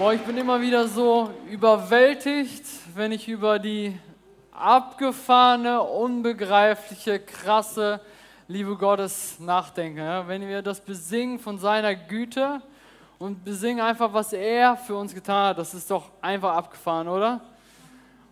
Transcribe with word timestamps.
Boah, 0.00 0.14
ich 0.14 0.22
bin 0.22 0.38
immer 0.38 0.58
wieder 0.62 0.88
so 0.88 1.28
überwältigt, 1.50 2.64
wenn 2.94 3.12
ich 3.12 3.28
über 3.28 3.58
die 3.58 3.94
abgefahrene, 4.50 5.82
unbegreifliche, 5.82 7.20
krasse 7.20 8.00
Liebe 8.48 8.76
Gottes 8.76 9.38
nachdenke. 9.40 10.00
Ja? 10.00 10.26
Wenn 10.26 10.48
wir 10.48 10.62
das 10.62 10.80
besingen 10.80 11.38
von 11.38 11.58
seiner 11.58 11.94
Güte 11.94 12.62
und 13.18 13.44
besingen 13.44 13.84
einfach, 13.84 14.10
was 14.14 14.32
er 14.32 14.78
für 14.78 14.96
uns 14.96 15.14
getan 15.14 15.48
hat, 15.48 15.58
das 15.58 15.74
ist 15.74 15.90
doch 15.90 16.10
einfach 16.22 16.56
abgefahren, 16.56 17.06
oder? 17.06 17.42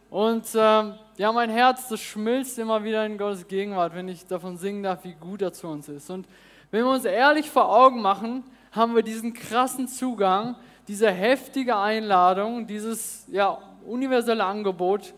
Und 0.08 0.46
ähm, 0.54 0.94
ja, 1.18 1.30
mein 1.32 1.50
Herz, 1.50 1.86
das 1.88 2.00
schmilzt 2.00 2.58
immer 2.58 2.82
wieder 2.82 3.04
in 3.04 3.18
Gottes 3.18 3.46
Gegenwart, 3.46 3.94
wenn 3.94 4.08
ich 4.08 4.26
davon 4.26 4.56
singen 4.56 4.84
darf, 4.84 5.04
wie 5.04 5.12
gut 5.12 5.42
er 5.42 5.52
zu 5.52 5.66
uns 5.66 5.86
ist. 5.90 6.08
Und 6.08 6.26
wenn 6.70 6.84
wir 6.86 6.90
uns 6.90 7.04
ehrlich 7.04 7.50
vor 7.50 7.70
Augen 7.70 8.00
machen, 8.00 8.42
haben 8.72 8.94
wir 8.94 9.02
diesen 9.02 9.34
krassen 9.34 9.86
Zugang 9.86 10.56
diese 10.88 11.10
heftige 11.10 11.76
Einladung, 11.76 12.66
dieses 12.66 13.26
ja, 13.30 13.58
universelle 13.86 14.42
Angebot, 14.42 15.12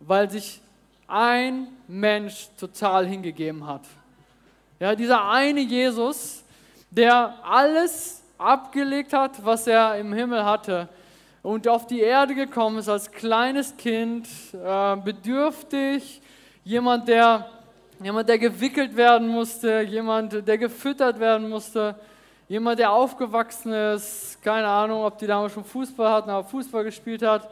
weil 0.00 0.28
sich 0.28 0.60
ein 1.06 1.68
Mensch 1.86 2.48
total 2.58 3.06
hingegeben 3.06 3.66
hat. 3.66 3.82
Ja, 4.80 4.96
dieser 4.96 5.30
eine 5.30 5.60
Jesus, 5.60 6.42
der 6.90 7.34
alles 7.44 8.22
abgelegt 8.36 9.12
hat, 9.12 9.44
was 9.44 9.68
er 9.68 9.96
im 9.96 10.12
Himmel 10.12 10.44
hatte 10.44 10.88
und 11.42 11.68
auf 11.68 11.86
die 11.86 12.00
Erde 12.00 12.34
gekommen 12.34 12.78
ist 12.78 12.88
als 12.88 13.10
kleines 13.10 13.76
Kind, 13.76 14.26
äh, 14.54 14.96
bedürftig, 14.96 16.20
jemand 16.64 17.06
der, 17.06 17.46
jemand, 18.02 18.28
der 18.28 18.38
gewickelt 18.38 18.96
werden 18.96 19.28
musste, 19.28 19.82
jemand, 19.82 20.48
der 20.48 20.58
gefüttert 20.58 21.20
werden 21.20 21.48
musste, 21.48 21.94
Jemand, 22.52 22.78
der 22.78 22.92
aufgewachsen 22.92 23.72
ist, 23.72 24.36
keine 24.42 24.68
Ahnung, 24.68 25.04
ob 25.04 25.16
die 25.16 25.26
damals 25.26 25.54
schon 25.54 25.64
Fußball 25.64 26.12
hatten, 26.12 26.28
aber 26.28 26.46
Fußball 26.46 26.84
gespielt 26.84 27.22
hat 27.22 27.48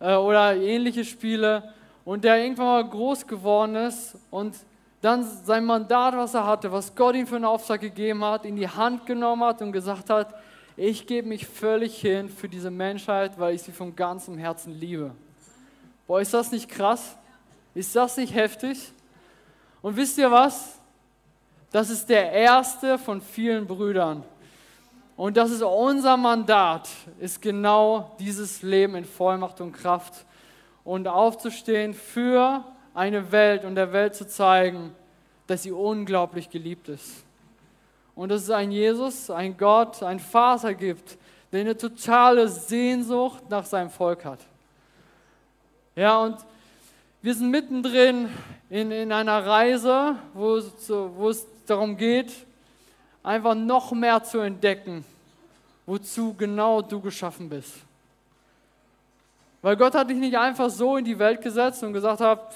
äh, 0.00 0.16
oder 0.16 0.56
ähnliche 0.56 1.04
Spiele 1.04 1.72
und 2.04 2.24
der 2.24 2.42
irgendwann 2.42 2.66
mal 2.66 2.84
groß 2.84 3.28
geworden 3.28 3.76
ist 3.76 4.16
und 4.32 4.56
dann 5.00 5.22
sein 5.22 5.64
Mandat, 5.64 6.16
was 6.16 6.34
er 6.34 6.44
hatte, 6.44 6.72
was 6.72 6.96
Gott 6.96 7.14
ihm 7.14 7.28
für 7.28 7.36
einen 7.36 7.44
Auftrag 7.44 7.80
gegeben 7.80 8.24
hat, 8.24 8.44
in 8.44 8.56
die 8.56 8.66
Hand 8.66 9.06
genommen 9.06 9.44
hat 9.44 9.62
und 9.62 9.70
gesagt 9.70 10.10
hat, 10.10 10.34
ich 10.76 11.06
gebe 11.06 11.28
mich 11.28 11.46
völlig 11.46 11.96
hin 12.00 12.28
für 12.28 12.48
diese 12.48 12.72
Menschheit, 12.72 13.38
weil 13.38 13.54
ich 13.54 13.62
sie 13.62 13.70
von 13.70 13.94
ganzem 13.94 14.36
Herzen 14.36 14.72
liebe. 14.72 15.12
Boah, 16.08 16.20
ist 16.20 16.34
das 16.34 16.50
nicht 16.50 16.68
krass? 16.68 17.14
Ist 17.72 17.94
das 17.94 18.16
nicht 18.16 18.34
heftig? 18.34 18.90
Und 19.80 19.96
wisst 19.96 20.18
ihr 20.18 20.32
was? 20.32 20.80
Das 21.74 21.90
ist 21.90 22.08
der 22.08 22.30
erste 22.30 22.98
von 22.98 23.20
vielen 23.20 23.66
Brüdern. 23.66 24.22
Und 25.16 25.36
das 25.36 25.50
ist 25.50 25.60
unser 25.60 26.16
Mandat, 26.16 26.88
ist 27.18 27.42
genau 27.42 28.14
dieses 28.20 28.62
Leben 28.62 28.94
in 28.94 29.04
Vollmacht 29.04 29.60
und 29.60 29.72
Kraft 29.72 30.24
und 30.84 31.08
aufzustehen 31.08 31.92
für 31.92 32.62
eine 32.94 33.32
Welt 33.32 33.64
und 33.64 33.74
der 33.74 33.92
Welt 33.92 34.14
zu 34.14 34.24
zeigen, 34.24 34.94
dass 35.48 35.64
sie 35.64 35.72
unglaublich 35.72 36.48
geliebt 36.48 36.88
ist. 36.88 37.24
Und 38.14 38.28
dass 38.28 38.42
es 38.42 38.50
ein 38.50 38.70
Jesus, 38.70 39.28
ein 39.28 39.56
Gott, 39.56 40.00
ein 40.04 40.20
Vater 40.20 40.74
gibt, 40.74 41.18
der 41.50 41.62
eine 41.62 41.76
totale 41.76 42.46
Sehnsucht 42.46 43.50
nach 43.50 43.66
seinem 43.66 43.90
Volk 43.90 44.24
hat. 44.24 44.38
Ja, 45.96 46.18
und 46.18 46.36
wir 47.20 47.34
sind 47.34 47.50
mittendrin 47.50 48.28
in, 48.70 48.92
in 48.92 49.10
einer 49.10 49.44
Reise, 49.44 50.14
wo 50.34 50.54
es, 50.54 50.88
wo 50.88 51.30
es 51.30 51.48
darum 51.66 51.96
geht, 51.96 52.32
einfach 53.22 53.54
noch 53.54 53.92
mehr 53.92 54.22
zu 54.22 54.38
entdecken, 54.38 55.04
wozu 55.86 56.34
genau 56.34 56.82
du 56.82 57.00
geschaffen 57.00 57.48
bist. 57.48 57.74
Weil 59.62 59.76
Gott 59.76 59.94
hat 59.94 60.10
dich 60.10 60.18
nicht 60.18 60.36
einfach 60.36 60.68
so 60.68 60.96
in 60.98 61.04
die 61.04 61.18
Welt 61.18 61.40
gesetzt 61.40 61.82
und 61.82 61.94
gesagt 61.94 62.20
hat, 62.20 62.54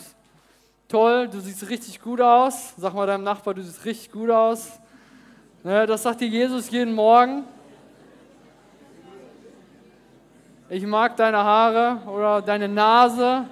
toll, 0.89 1.27
du 1.29 1.41
siehst 1.41 1.69
richtig 1.71 2.03
gut 2.03 2.21
aus. 2.21 2.75
Sag 2.77 2.93
mal 2.93 3.07
deinem 3.07 3.25
Nachbar, 3.25 3.55
du 3.55 3.63
siehst 3.63 3.85
richtig 3.87 4.13
gut 4.13 4.31
aus. 4.31 4.79
Ne, 5.65 5.87
das 5.87 6.03
sagt 6.03 6.21
dir 6.21 6.29
Jesus 6.29 6.71
jeden 6.71 6.95
Morgen. 6.95 7.45
Ich 10.69 10.85
mag 10.85 11.17
deine 11.17 11.39
Haare 11.39 11.97
oder 12.07 12.43
deine 12.43 12.69
Nase 12.69 13.47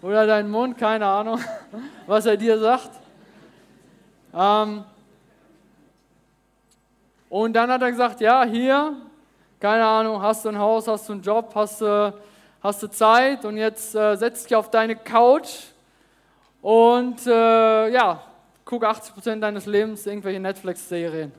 oder 0.00 0.26
deinen 0.26 0.50
Mund, 0.50 0.78
keine 0.78 1.06
Ahnung, 1.06 1.38
was 2.06 2.24
er 2.24 2.38
dir 2.38 2.58
sagt. 2.58 2.90
Ähm, 4.34 4.84
und 7.34 7.52
dann 7.54 7.68
hat 7.68 7.82
er 7.82 7.90
gesagt, 7.90 8.20
ja, 8.20 8.44
hier, 8.44 8.94
keine 9.58 9.84
Ahnung, 9.84 10.22
hast 10.22 10.44
du 10.44 10.50
ein 10.50 10.58
Haus, 10.58 10.86
hast 10.86 11.08
du 11.08 11.14
einen 11.14 11.22
Job, 11.22 11.50
hast 11.56 11.80
du, 11.80 12.14
hast 12.62 12.80
du 12.80 12.86
Zeit 12.86 13.44
und 13.44 13.56
jetzt 13.56 13.92
äh, 13.96 14.14
setz 14.14 14.44
dich 14.44 14.54
auf 14.54 14.70
deine 14.70 14.94
Couch 14.94 15.64
und 16.62 17.26
äh, 17.26 17.88
ja, 17.88 18.22
guck 18.64 18.84
80% 18.84 19.40
deines 19.40 19.66
Lebens 19.66 20.06
irgendwelche 20.06 20.38
Netflix-Serien. 20.38 21.32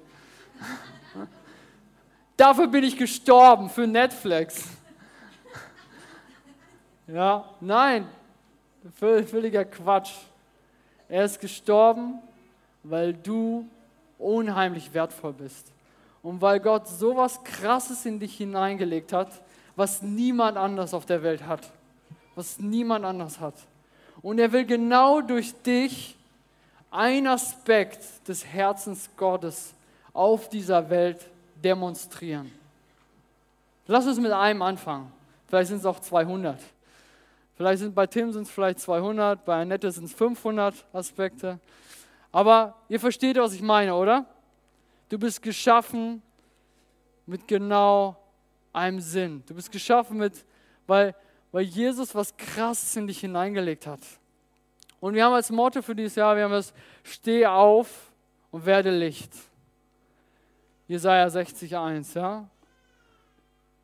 Dafür 2.35 2.67
bin 2.67 2.83
ich 2.83 2.97
gestorben, 2.97 3.69
für 3.69 3.87
Netflix. 3.87 4.67
ja, 7.07 7.45
nein, 7.61 8.05
völliger 8.97 9.63
Quatsch. 9.63 10.11
Er 11.07 11.23
ist 11.23 11.39
gestorben, 11.39 12.19
weil 12.83 13.13
du 13.13 13.65
unheimlich 14.19 14.93
wertvoll 14.93 15.31
bist. 15.31 15.71
Und 16.25 16.41
weil 16.41 16.59
Gott 16.59 16.87
so 16.87 17.15
was 17.15 17.43
Krasses 17.43 18.03
in 18.03 18.19
dich 18.19 18.35
hineingelegt 18.37 19.13
hat, 19.13 19.29
was 19.75 20.01
niemand 20.01 20.57
anders 20.57 20.95
auf 20.95 21.05
der 21.05 21.21
Welt 21.21 21.45
hat. 21.45 21.69
Was 22.33 22.57
niemand 22.57 23.05
anders 23.05 23.39
hat. 23.39 23.53
Und 24.23 24.39
er 24.39 24.51
will 24.51 24.65
genau 24.65 25.21
durch 25.21 25.53
dich 25.61 26.17
ein 26.89 27.27
Aspekt 27.27 28.27
des 28.27 28.43
Herzens 28.43 29.07
Gottes 29.15 29.75
auf 30.13 30.49
dieser 30.49 30.89
Welt 30.89 31.19
demonstrieren. 31.63 32.51
Lass 33.85 34.07
uns 34.07 34.19
mit 34.19 34.31
einem 34.31 34.63
anfangen. 34.63 35.11
Vielleicht 35.47 35.67
sind 35.67 35.77
es 35.77 35.85
auch 35.85 35.99
200. 35.99 36.59
Vielleicht 37.55 37.81
sind 37.81 37.93
bei 37.93 38.07
Tim 38.07 38.33
sind 38.33 38.43
es 38.47 38.49
vielleicht 38.49 38.79
200, 38.79 39.45
bei 39.45 39.61
Annette 39.61 39.91
sind 39.91 40.05
es 40.05 40.13
500 40.13 40.73
Aspekte. 40.91 41.59
Aber 42.31 42.73
ihr 42.89 42.99
versteht, 42.99 43.37
was 43.37 43.53
ich 43.53 43.61
meine, 43.61 43.93
oder? 43.93 44.25
Du 45.09 45.19
bist 45.19 45.41
geschaffen 45.41 46.21
mit 47.25 47.47
genau 47.47 48.17
einem 48.73 48.99
Sinn. 48.99 49.43
Du 49.47 49.55
bist 49.55 49.71
geschaffen 49.71 50.17
mit, 50.17 50.45
weil, 50.87 51.15
weil 51.51 51.63
Jesus 51.63 52.13
was 52.13 52.35
Krasses 52.35 52.95
in 52.95 53.07
dich 53.07 53.19
hineingelegt 53.19 53.87
hat. 53.87 54.01
Und 54.99 55.13
wir 55.13 55.25
haben 55.25 55.33
als 55.33 55.51
Motto 55.51 55.81
für 55.81 55.95
dieses 55.95 56.15
Jahr, 56.15 56.35
wir 56.35 56.43
haben 56.43 56.51
das 56.51 56.73
Steh 57.03 57.45
auf 57.45 58.11
und 58.51 58.65
werde 58.65 58.89
Licht. 58.89 59.31
Jesaja 60.87 61.27
60,1, 61.27 62.17
ja. 62.17 62.49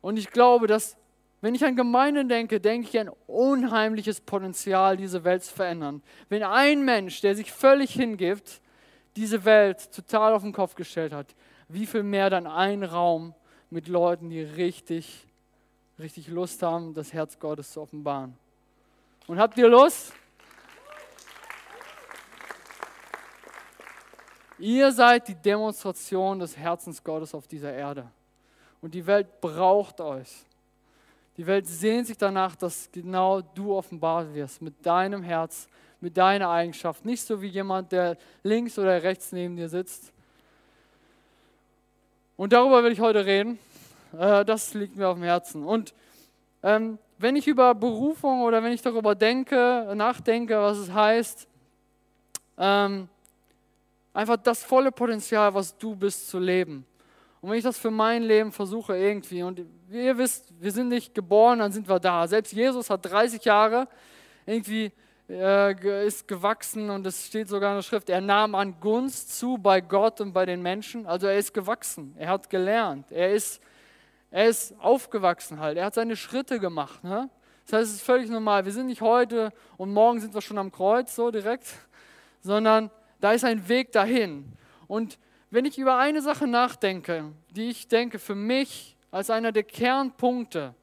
Und 0.00 0.16
ich 0.16 0.30
glaube, 0.30 0.66
dass, 0.66 0.96
wenn 1.40 1.54
ich 1.54 1.64
an 1.64 1.76
Gemeinden 1.76 2.28
denke, 2.28 2.60
denke 2.60 2.88
ich 2.88 2.98
an 2.98 3.10
unheimliches 3.26 4.20
Potenzial, 4.20 4.96
diese 4.96 5.22
Welt 5.24 5.44
zu 5.44 5.54
verändern. 5.54 6.02
Wenn 6.28 6.42
ein 6.42 6.84
Mensch, 6.84 7.20
der 7.20 7.36
sich 7.36 7.52
völlig 7.52 7.92
hingibt, 7.92 8.61
diese 9.16 9.44
Welt 9.44 9.92
total 9.92 10.32
auf 10.32 10.42
den 10.42 10.52
Kopf 10.52 10.74
gestellt 10.74 11.12
hat, 11.12 11.34
wie 11.68 11.86
viel 11.86 12.02
mehr 12.02 12.30
dann 12.30 12.46
ein 12.46 12.82
Raum 12.82 13.34
mit 13.70 13.88
Leuten, 13.88 14.30
die 14.30 14.42
richtig, 14.42 15.26
richtig 15.98 16.28
Lust 16.28 16.62
haben, 16.62 16.94
das 16.94 17.12
Herz 17.12 17.38
Gottes 17.38 17.72
zu 17.72 17.80
offenbaren. 17.80 18.36
Und 19.26 19.38
habt 19.38 19.56
ihr 19.58 19.68
Lust? 19.68 20.12
Ihr 24.58 24.92
seid 24.92 25.26
die 25.26 25.34
Demonstration 25.34 26.38
des 26.38 26.56
Herzens 26.56 27.02
Gottes 27.02 27.34
auf 27.34 27.48
dieser 27.48 27.72
Erde. 27.72 28.10
Und 28.80 28.94
die 28.94 29.06
Welt 29.06 29.40
braucht 29.40 30.00
euch. 30.00 30.44
Die 31.36 31.46
Welt 31.46 31.66
sehnt 31.66 32.06
sich 32.06 32.18
danach, 32.18 32.54
dass 32.56 32.90
genau 32.92 33.40
du 33.40 33.74
offenbart 33.74 34.34
wirst 34.34 34.60
mit 34.60 34.84
deinem 34.84 35.22
Herz, 35.22 35.66
mit 36.02 36.16
deiner 36.16 36.50
Eigenschaft. 36.50 37.04
Nicht 37.04 37.22
so 37.22 37.40
wie 37.40 37.46
jemand, 37.46 37.92
der 37.92 38.16
links 38.42 38.78
oder 38.78 39.02
rechts 39.02 39.32
neben 39.32 39.56
dir 39.56 39.68
sitzt. 39.68 40.12
Und 42.36 42.52
darüber 42.52 42.82
will 42.82 42.92
ich 42.92 43.00
heute 43.00 43.24
reden. 43.24 43.58
Äh, 44.18 44.44
das 44.44 44.74
liegt 44.74 44.96
mir 44.96 45.08
auf 45.08 45.16
dem 45.16 45.22
Herzen. 45.22 45.64
Und 45.64 45.94
ähm, 46.62 46.98
wenn 47.18 47.36
ich 47.36 47.46
über 47.46 47.74
Berufung 47.74 48.42
oder 48.42 48.62
wenn 48.62 48.72
ich 48.72 48.82
darüber 48.82 49.14
denke, 49.14 49.92
nachdenke, 49.94 50.60
was 50.60 50.78
es 50.78 50.92
heißt, 50.92 51.46
ähm, 52.58 53.08
einfach 54.12 54.36
das 54.36 54.64
volle 54.64 54.90
Potenzial, 54.90 55.54
was 55.54 55.76
du 55.78 55.94
bist, 55.94 56.28
zu 56.28 56.38
leben. 56.38 56.84
Und 57.40 57.50
wenn 57.50 57.58
ich 57.58 57.64
das 57.64 57.78
für 57.78 57.90
mein 57.90 58.22
Leben 58.22 58.52
versuche 58.52 58.96
irgendwie, 58.96 59.42
und 59.42 59.60
ihr 59.90 60.18
wisst, 60.18 60.52
wir 60.60 60.70
sind 60.70 60.88
nicht 60.88 61.14
geboren, 61.14 61.60
dann 61.60 61.72
sind 61.72 61.88
wir 61.88 61.98
da. 61.98 62.26
Selbst 62.26 62.52
Jesus 62.52 62.90
hat 62.90 63.04
30 63.04 63.44
Jahre 63.44 63.88
irgendwie 64.46 64.92
ist 65.28 66.28
gewachsen 66.28 66.90
und 66.90 67.06
es 67.06 67.26
steht 67.26 67.48
sogar 67.48 67.70
in 67.70 67.78
der 67.78 67.82
Schrift, 67.82 68.10
er 68.10 68.20
nahm 68.20 68.54
an 68.54 68.78
Gunst 68.80 69.38
zu 69.38 69.56
bei 69.56 69.80
Gott 69.80 70.20
und 70.20 70.32
bei 70.32 70.44
den 70.44 70.60
Menschen. 70.60 71.06
Also 71.06 71.26
er 71.26 71.38
ist 71.38 71.54
gewachsen, 71.54 72.14
er 72.18 72.28
hat 72.28 72.50
gelernt, 72.50 73.10
er 73.10 73.32
ist, 73.32 73.62
er 74.30 74.46
ist 74.48 74.74
aufgewachsen 74.78 75.58
halt, 75.60 75.78
er 75.78 75.86
hat 75.86 75.94
seine 75.94 76.16
Schritte 76.16 76.58
gemacht. 76.58 77.02
Ne? 77.02 77.30
Das 77.64 77.72
heißt, 77.80 77.90
es 77.90 77.96
ist 77.96 78.02
völlig 78.02 78.28
normal. 78.28 78.64
Wir 78.64 78.72
sind 78.72 78.86
nicht 78.86 79.00
heute 79.00 79.52
und 79.76 79.92
morgen 79.92 80.20
sind 80.20 80.34
wir 80.34 80.42
schon 80.42 80.58
am 80.58 80.72
Kreuz 80.72 81.14
so 81.14 81.30
direkt, 81.30 81.66
sondern 82.40 82.90
da 83.20 83.32
ist 83.32 83.44
ein 83.44 83.68
Weg 83.68 83.92
dahin. 83.92 84.52
Und 84.88 85.18
wenn 85.50 85.64
ich 85.64 85.78
über 85.78 85.98
eine 85.98 86.20
Sache 86.20 86.46
nachdenke, 86.46 87.32
die 87.50 87.70
ich 87.70 87.88
denke 87.88 88.18
für 88.18 88.34
mich 88.34 88.96
als 89.10 89.30
einer 89.30 89.52
der 89.52 89.62
Kernpunkte, 89.62 90.74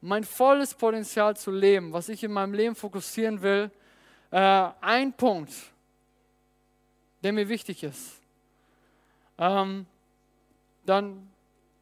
mein 0.00 0.24
volles 0.24 0.74
Potenzial 0.74 1.36
zu 1.36 1.50
leben, 1.50 1.92
was 1.92 2.08
ich 2.08 2.22
in 2.24 2.32
meinem 2.32 2.54
Leben 2.54 2.74
fokussieren 2.74 3.42
will, 3.42 3.70
äh, 4.30 4.68
ein 4.80 5.12
Punkt, 5.12 5.52
der 7.22 7.32
mir 7.32 7.48
wichtig 7.48 7.82
ist, 7.82 8.20
ähm, 9.38 9.86
dann, 10.86 11.28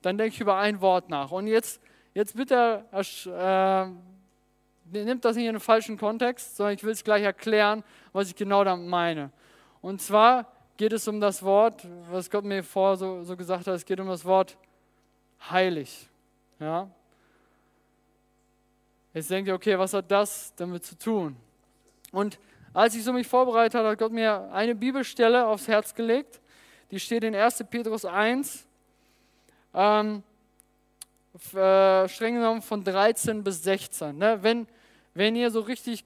dann 0.03 0.19
denke 0.19 0.35
ich 0.35 0.41
über 0.41 0.57
ein 0.57 0.81
Wort 0.81 1.09
nach. 1.09 1.31
Und 1.31 1.47
jetzt, 1.47 1.81
jetzt 2.15 2.35
bitte 2.37 2.85
äh, 2.93 3.87
nimmt 5.05 5.25
das 5.25 5.37
nicht 5.37 5.47
in 5.47 5.53
den 5.53 5.61
falschen 5.61 5.97
Kontext, 5.97 6.57
sondern 6.57 6.75
ich 6.75 6.83
will 6.83 6.93
es 6.93 7.05
gleich 7.05 7.23
erklären, 7.23 7.85
was 8.13 8.29
ich 8.29 8.37
genau 8.37 8.65
damit 8.65 8.89
meine. 8.89 9.31
Und 9.81 10.03
zwar 10.03 10.47
geht 10.77 10.93
es 10.93 11.07
um 11.07 11.21
das 11.21 11.43
Wort, 11.43 11.87
was 12.11 12.31
Gott 12.31 12.45
mir 12.45 12.65
vor 12.65 12.97
so, 12.97 13.23
so 13.23 13.37
gesagt 13.37 13.67
hat, 13.67 13.75
es 13.75 13.85
geht 13.85 14.01
um 14.01 14.09
das 14.09 14.25
Wort 14.25 14.57
heilig. 15.51 16.09
Ja? 16.59 16.89
Jetzt 19.15 19.31
denkt 19.31 19.49
ihr, 19.49 19.55
okay, 19.55 19.79
was 19.79 19.95
hat 19.95 20.11
das 20.11 20.55
damit 20.57 20.85
zu 20.85 20.97
tun? 20.99 21.37
Und 22.13 22.39
als 22.73 22.95
ich 22.95 23.03
so 23.03 23.13
mich 23.13 23.27
vorbereitet 23.27 23.75
habe, 23.75 23.89
hat 23.89 23.99
Gott 23.99 24.13
mir 24.13 24.51
eine 24.53 24.75
Bibelstelle 24.75 25.47
aufs 25.47 25.67
Herz 25.67 25.95
gelegt. 25.95 26.41
Die 26.91 27.01
steht 27.01 27.25
in 27.25 27.35
1. 27.35 27.65
Petrus 27.71 28.05
1, 28.05 28.67
ähm, 29.75 30.23
äh, 31.55 32.09
streng 32.09 32.35
genommen 32.35 32.63
von 32.63 32.83
13 32.85 33.43
bis 33.45 33.63
16. 33.63 34.17
Ne? 34.17 34.39
Wenn, 34.43 34.67
wenn 35.15 35.37
ihr 35.37 35.51
so 35.51 35.61
richtig, 35.61 36.05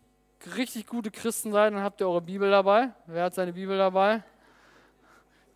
richtig 0.56 0.86
gute 0.86 1.10
Christen 1.10 1.52
seid, 1.52 1.72
dann 1.72 1.82
habt 1.82 2.00
ihr 2.00 2.08
eure 2.08 2.20
Bibel 2.20 2.50
dabei. 2.50 2.90
Wer 3.06 3.24
hat 3.24 3.34
seine 3.34 3.52
Bibel 3.52 3.76
dabei? 3.76 4.22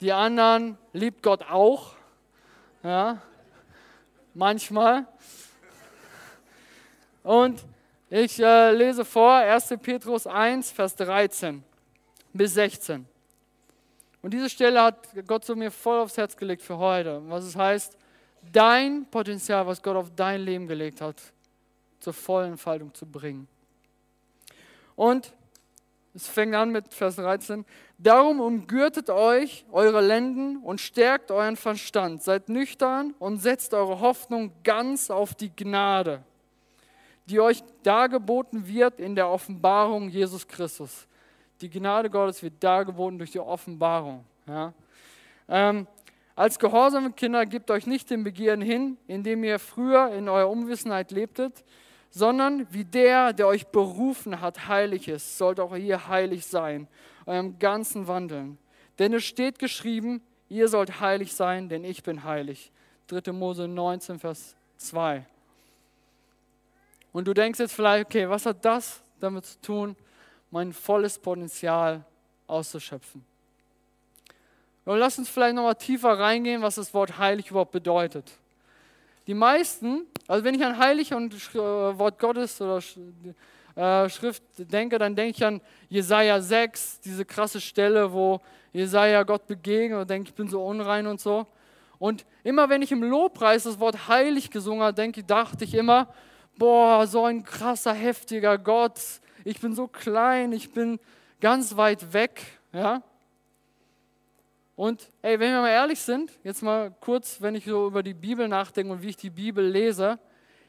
Die 0.01 0.13
anderen 0.13 0.77
liebt 0.93 1.23
Gott 1.23 1.43
auch. 1.49 1.95
Ja, 2.83 3.23
manchmal. 4.35 5.07
Und 7.27 7.67
ich 8.09 8.39
äh, 8.39 8.71
lese 8.71 9.05
vor 9.05 9.35
1. 9.35 9.75
Petrus 9.83 10.29
1, 10.29 10.71
Vers 10.71 10.95
13 10.95 11.61
bis 12.33 12.55
16. 12.55 13.05
Und 14.23 14.33
diese 14.33 14.49
Stelle 14.49 14.81
hat 14.81 15.09
Gott 15.27 15.45
so 15.45 15.57
mir 15.57 15.73
voll 15.73 15.99
aufs 15.99 16.17
Herz 16.17 16.37
gelegt 16.37 16.63
für 16.63 16.79
heute. 16.79 17.21
Was 17.27 17.43
es 17.43 17.57
heißt, 17.57 17.97
dein 18.53 19.07
Potenzial, 19.11 19.67
was 19.67 19.83
Gott 19.83 19.97
auf 19.97 20.13
dein 20.15 20.43
Leben 20.43 20.69
gelegt 20.69 21.01
hat, 21.01 21.17
zur 21.99 22.13
vollen 22.13 22.53
Entfaltung 22.53 22.95
zu 22.95 23.05
bringen. 23.05 23.49
Und 24.95 25.33
es 26.15 26.29
fängt 26.29 26.55
an 26.55 26.71
mit 26.71 26.95
Vers 26.95 27.17
13. 27.17 27.65
Darum 27.99 28.39
umgürtet 28.39 29.11
euch 29.11 29.67
eure 29.73 30.01
Lenden 30.01 30.59
und 30.59 30.81
stärkt 30.81 31.33
euren 31.33 31.57
Verstand. 31.57 32.23
Seid 32.23 32.49
nüchtern 32.49 33.17
und 33.19 33.39
setzt 33.39 33.75
eure 33.75 33.99
Hoffnung 33.99 34.53
ganz 34.63 35.11
auf 35.11 35.35
die 35.35 35.51
Gnade, 35.51 36.23
die 37.27 37.41
euch 37.41 37.63
dargeboten 37.83 38.67
wird 38.67 39.01
in 39.01 39.15
der 39.15 39.29
Offenbarung 39.29 40.09
Jesus 40.09 40.47
Christus. 40.47 41.07
Die 41.61 41.71
Gnade 41.71 42.11
Gottes 42.11 42.43
wird 42.43 42.55
dargeboten 42.63 43.19
durch 43.19 43.33
die 43.33 43.41
Offenbarung. 43.41 44.25
Ja. 44.47 44.73
Ähm, 45.49 45.87
als 46.35 46.59
gehorsame 46.59 47.13
Kinder 47.13 47.47
gebt 47.47 47.71
euch 47.71 47.87
nicht 47.87 48.11
den 48.11 48.23
Begierden 48.23 48.63
hin, 48.63 48.99
indem 49.07 49.43
ihr 49.43 49.59
früher 49.59 50.13
in 50.13 50.29
eurer 50.29 50.51
Unwissenheit 50.51 51.11
lebtet, 51.11 51.65
sondern 52.11 52.67
wie 52.71 52.85
der, 52.85 53.33
der 53.33 53.47
euch 53.47 53.67
berufen 53.67 54.41
hat, 54.41 54.69
heilig 54.69 55.09
ist, 55.09 55.39
sollt 55.39 55.59
auch 55.61 55.75
ihr 55.75 56.09
heilig 56.09 56.47
sein, 56.47 56.89
eurem 57.25 57.59
ganzen 57.59 58.07
Wandeln. 58.07 58.59
Denn 58.99 59.13
es 59.15 59.25
steht 59.25 59.59
geschrieben, 59.59 60.23
ihr 60.49 60.69
sollt 60.69 61.01
heilig 61.01 61.35
sein, 61.35 61.69
denn 61.69 61.85
ich 61.85 62.03
bin 62.03 62.25
heilig. 62.25 62.71
3. 63.09 63.33
Mose 63.33 63.67
19, 63.67 64.19
Vers 64.19 64.57
2. 64.77 65.25
Und 67.17 67.27
du 67.27 67.33
denkst 67.33 67.59
jetzt 67.61 67.73
vielleicht, 67.73 68.05
okay, 68.05 68.29
was 68.29 68.45
hat 68.45 68.63
das 68.63 69.03
damit 69.19 69.47
zu 69.47 69.59
tun, 69.63 69.97
mein 70.51 70.75
volles 70.75 71.19
Potenzial 71.19 72.05
auszuschöpfen? 72.47 73.25
Und 74.85 74.99
lass 74.99 75.19
uns 75.19 75.31
vielleicht 75.31 75.55
nochmal 75.55 75.77
tiefer 75.77 76.19
reingehen, 76.19 76.61
was 76.61 76.75
das 76.75 76.93
Wort 76.93 77.17
heilig 77.17 77.51
überhaupt 77.51 77.73
bedeutet. 77.73 78.31
Die 79.27 79.33
meisten, 79.33 80.03
also 80.29 80.45
wenn 80.45 80.57
ich 80.57 80.63
an 80.63 80.77
heilig 80.77 81.15
und 81.15 81.33
äh, 81.33 81.59
Wort 81.59 82.19
Gottes 82.19 82.61
oder 82.61 82.83
äh, 83.77 84.11
Schrift 84.11 84.43
denke, 84.59 84.99
dann 84.99 85.17
denke 85.17 85.39
ich 85.39 85.43
an 85.43 85.63
Jesaja 85.89 86.39
6, 86.39 87.01
diese 87.01 87.25
krasse 87.25 87.63
Stelle, 87.63 88.13
wo 88.13 88.43
Jesaja 88.75 89.23
Gott 89.23 89.47
begegnet 89.47 90.03
und 90.03 90.11
denke, 90.11 90.29
ich 90.29 90.35
bin 90.35 90.49
so 90.49 90.63
unrein 90.63 91.07
und 91.07 91.19
so. 91.19 91.47
Und 91.99 92.27
immer 92.45 92.69
wenn 92.69 92.83
ich 92.83 92.93
im 92.93 93.03
Lobpreis 93.03 93.63
das 93.63 93.81
Wort 93.81 94.07
heilig 94.07 94.51
gesungen 94.51 94.83
habe, 94.83 94.93
denke, 94.93 95.25
dachte 95.25 95.65
ich 95.65 95.73
immer, 95.73 96.09
boah, 96.59 97.07
so 97.07 97.25
ein 97.25 97.45
krasser, 97.45 97.93
heftiger 97.93 98.59
Gott. 98.59 99.01
Ich 99.45 99.61
bin 99.61 99.75
so 99.75 99.87
klein, 99.87 100.53
ich 100.53 100.73
bin 100.73 100.99
ganz 101.41 101.77
weit 101.77 102.13
weg. 102.13 102.43
Ja? 102.73 103.03
Und 104.75 105.09
ey, 105.23 105.39
wenn 105.41 105.53
wir 105.53 105.61
mal 105.63 105.71
ehrlich 105.71 106.01
sind, 106.01 106.31
jetzt 106.45 106.63
mal 106.63 106.95
kurz, 107.01 107.41
wenn 107.41 107.55
ich 107.55 107.65
so 107.65 107.87
über 107.87 108.03
die 108.03 108.15
Bibel 108.15 108.47
nachdenke 108.49 108.93
und 108.93 109.03
wie 109.03 109.09
ich 109.09 109.17
die 109.17 109.31
Bibel 109.31 109.67
lese, 109.67 110.19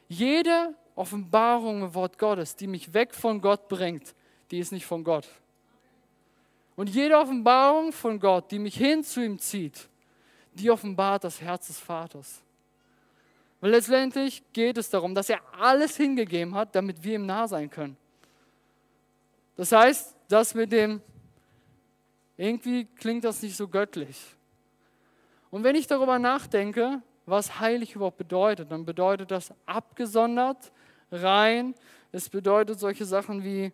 jede 0.08 0.74
Offenbarung 0.94 1.82
im 1.82 1.94
Wort 1.94 2.18
Gottes, 2.18 2.56
die 2.56 2.66
mich 2.66 2.94
weg 2.94 3.14
von 3.14 3.40
Gott 3.40 3.68
bringt, 3.68 4.14
die 4.50 4.58
ist 4.58 4.72
nicht 4.72 4.86
von 4.86 5.04
Gott. 5.04 5.28
Und 6.74 6.88
jede 6.88 7.18
Offenbarung 7.18 7.92
von 7.92 8.18
Gott, 8.18 8.50
die 8.50 8.58
mich 8.58 8.76
hin 8.76 9.04
zu 9.04 9.22
ihm 9.22 9.38
zieht, 9.38 9.88
die 10.54 10.70
offenbart 10.70 11.24
das 11.24 11.40
Herz 11.40 11.66
des 11.66 11.78
Vaters. 11.78 12.40
Weil 13.60 13.72
letztendlich 13.72 14.42
geht 14.52 14.78
es 14.78 14.90
darum, 14.90 15.14
dass 15.14 15.28
er 15.28 15.40
alles 15.58 15.96
hingegeben 15.96 16.54
hat, 16.54 16.74
damit 16.74 17.02
wir 17.02 17.16
ihm 17.16 17.26
nah 17.26 17.48
sein 17.48 17.68
können. 17.70 17.96
Das 19.56 19.72
heißt, 19.72 20.14
das 20.28 20.54
mit 20.54 20.70
dem 20.70 21.00
irgendwie 22.36 22.84
klingt 22.84 23.24
das 23.24 23.42
nicht 23.42 23.56
so 23.56 23.66
göttlich. 23.66 24.16
Und 25.50 25.64
wenn 25.64 25.74
ich 25.74 25.86
darüber 25.86 26.18
nachdenke, 26.18 27.02
was 27.26 27.58
heilig 27.58 27.94
überhaupt 27.94 28.18
bedeutet, 28.18 28.70
dann 28.70 28.84
bedeutet 28.84 29.30
das 29.30 29.52
abgesondert, 29.66 30.70
rein. 31.10 31.74
Es 32.12 32.28
bedeutet 32.28 32.78
solche 32.78 33.04
Sachen 33.04 33.42
wie 33.42 33.72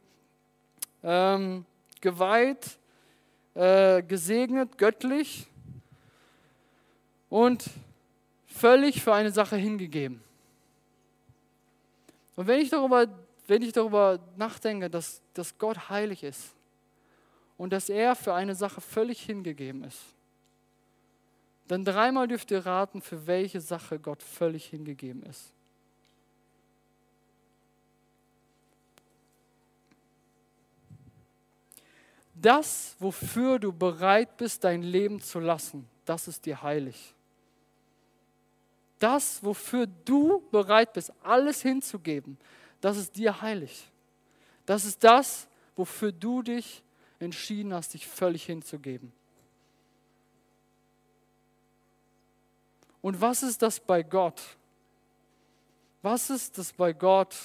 ähm, 1.03 1.67
geweiht, 2.01 2.79
äh, 3.55 4.03
gesegnet, 4.03 4.79
göttlich 4.79 5.47
und 7.29 7.65
völlig 8.55 9.03
für 9.03 9.15
eine 9.15 9.31
Sache 9.31 9.57
hingegeben. 9.57 10.23
Und 12.37 12.47
wenn 12.47 12.61
ich 12.61 12.71
darüber, 12.71 13.07
wenn 13.47 13.63
ich 13.63 13.73
darüber 13.73 14.19
nachdenke, 14.37 14.91
dass, 14.91 15.21
dass 15.35 15.57
Gott 15.59 15.89
heilig 15.89 16.23
ist, 16.23 16.55
und 17.57 17.73
dass 17.73 17.89
er 17.89 18.17
für 18.17 18.35
eine 18.35 18.55
Sache 18.55 18.81
völlig 18.81 19.23
hingegeben 19.23 19.85
ist. 19.85 20.01
Dann 21.69 21.85
dreimal 21.85 22.29
dürft 22.29 22.51
ihr 22.51 22.65
raten, 22.67 23.01
für 23.01 23.27
welche 23.27 23.61
Sache 23.61 23.99
Gott 23.99 24.23
völlig 24.23 24.67
hingegeben 24.67 25.23
ist. 25.23 25.53
Das, 32.35 32.97
wofür 32.99 33.59
du 33.59 33.73
bereit 33.73 34.37
bist, 34.37 34.65
dein 34.65 34.83
Leben 34.83 35.21
zu 35.23 35.39
lassen, 35.39 35.89
das 36.05 36.29
ist 36.29 36.45
dir 36.45 36.63
heilig. 36.63 37.14
Das, 39.05 39.45
wofür 39.45 39.87
du 39.87 40.43
bereit 40.51 40.95
bist, 40.95 41.13
alles 41.23 41.61
hinzugeben, 41.61 42.39
das 42.81 42.97
ist 42.97 43.15
dir 43.15 43.43
heilig. 43.43 43.91
Das 44.65 44.87
ist 44.87 45.05
das, 45.05 45.47
wofür 45.77 46.11
du 46.11 46.41
dich 46.41 46.83
entschieden 47.19 47.75
hast, 47.75 47.93
dich 47.93 48.07
völlig 48.07 48.47
hinzugeben. 48.47 49.13
Und 53.03 53.21
was 53.21 53.43
ist 53.43 53.61
das 53.61 53.79
bei 53.79 54.03
Gott? 54.03 54.41
Was 56.01 56.31
ist 56.31 56.57
das 56.57 56.73
bei 56.73 56.95
Gott, 56.95 57.37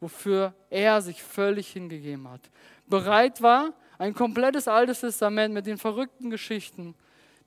wofür 0.00 0.54
er 0.70 1.02
sich 1.02 1.22
völlig 1.22 1.68
hingegeben 1.68 2.30
hat? 2.30 2.40
Bereit 2.86 3.42
war, 3.42 3.74
ein 3.98 4.14
komplettes 4.14 4.68
Altes 4.68 5.00
Testament 5.00 5.52
mit 5.52 5.66
den 5.66 5.76
verrückten 5.76 6.30
Geschichten, 6.30 6.94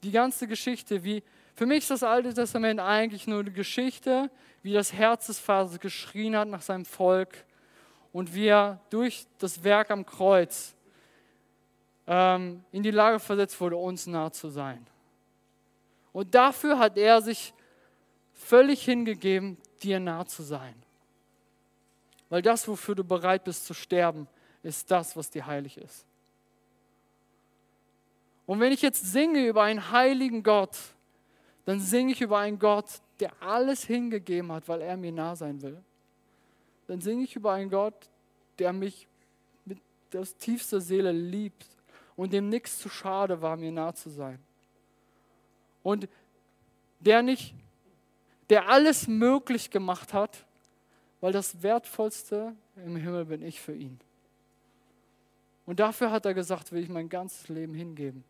die 0.04 0.12
ganze 0.12 0.48
Geschichte, 0.48 1.04
wie 1.04 1.24
für 1.60 1.66
mich 1.66 1.80
ist 1.80 1.92
das 1.92 2.04
Alte 2.04 2.34
Testament 2.34 2.80
eigentlich 2.80 3.28
nur 3.28 3.42
eine 3.42 3.52
Geschichte, 3.52 4.32
wie 4.64 4.72
das 4.72 4.94
Herz 4.94 5.28
des 5.28 5.40
Vaters 5.40 5.78
geschrien 5.78 6.38
hat 6.38 6.48
nach 6.48 6.62
seinem 6.62 6.86
Volk 6.86 7.44
und 8.14 8.34
wie 8.34 8.46
er 8.46 8.80
durch 8.90 9.28
das 9.40 9.62
Werk 9.62 9.92
am 9.92 10.06
Kreuz 10.06 10.74
ähm, 12.08 12.64
in 12.72 12.82
die 12.82 12.92
Lage 12.92 13.20
versetzt 13.20 13.60
wurde, 13.60 13.76
uns 13.76 14.08
nah 14.08 14.32
zu 14.32 14.48
sein. 14.48 14.88
Und 16.14 16.34
dafür 16.34 16.80
hat 16.80 16.98
er 16.98 17.22
sich 17.22 17.54
völlig 18.32 18.86
hingegeben, 18.86 19.58
dir 19.84 20.00
nah 20.00 20.26
zu 20.26 20.44
sein. 20.44 20.76
Weil 22.30 22.42
das, 22.42 22.70
wofür 22.70 22.96
du 22.96 23.04
bereit 23.04 23.44
bist 23.44 23.66
zu 23.66 23.74
sterben, 23.74 24.30
ist 24.64 24.90
das, 24.90 25.18
was 25.18 25.30
dir 25.30 25.46
heilig 25.46 25.78
ist. 25.78 26.06
Und 28.46 28.62
wenn 28.62 28.72
ich 28.72 28.82
jetzt 28.82 29.12
singe 29.12 29.46
über 29.46 29.64
einen 29.64 29.92
heiligen 29.92 30.42
Gott, 30.42 30.78
dann 31.70 31.80
singe 31.80 32.14
ich 32.14 32.22
über 32.22 32.40
einen 32.40 32.58
Gott, 32.58 33.00
der 33.20 33.32
alles 33.44 33.84
hingegeben 33.84 34.52
hat, 34.52 34.68
weil 34.68 34.82
er 34.82 34.98
mir 34.98 35.12
nah 35.12 35.36
sein 35.36 35.62
will. 35.62 35.80
Dann 36.88 37.00
singe 37.00 37.24
ich 37.24 37.36
über 37.36 37.54
einen 37.54 37.70
Gott, 37.70 38.10
der 38.58 38.74
mich 38.74 39.08
mit 39.66 39.78
der 40.12 40.24
tiefster 40.24 40.82
Seele 40.82 41.12
liebt 41.12 41.68
und 42.16 42.34
dem 42.34 42.50
nichts 42.50 42.80
zu 42.80 42.90
schade 42.90 43.40
war, 43.44 43.56
mir 43.56 43.72
nah 43.72 43.94
zu 43.94 44.10
sein. 44.10 44.40
Und 45.84 46.10
der 47.02 47.22
nicht, 47.22 47.54
der 48.50 48.68
alles 48.68 49.08
möglich 49.08 49.70
gemacht 49.70 50.12
hat, 50.12 50.44
weil 51.22 51.34
das 51.34 51.62
Wertvollste 51.62 52.56
im 52.78 52.96
Himmel 52.96 53.26
bin 53.26 53.44
ich 53.44 53.62
für 53.62 53.76
ihn. 53.76 54.00
Und 55.68 55.80
dafür 55.80 56.10
hat 56.10 56.26
er 56.26 56.34
gesagt, 56.34 56.72
will 56.72 56.82
ich 56.82 56.90
mein 56.90 57.10
ganzes 57.10 57.48
Leben 57.48 57.76
hingeben. 57.76 58.24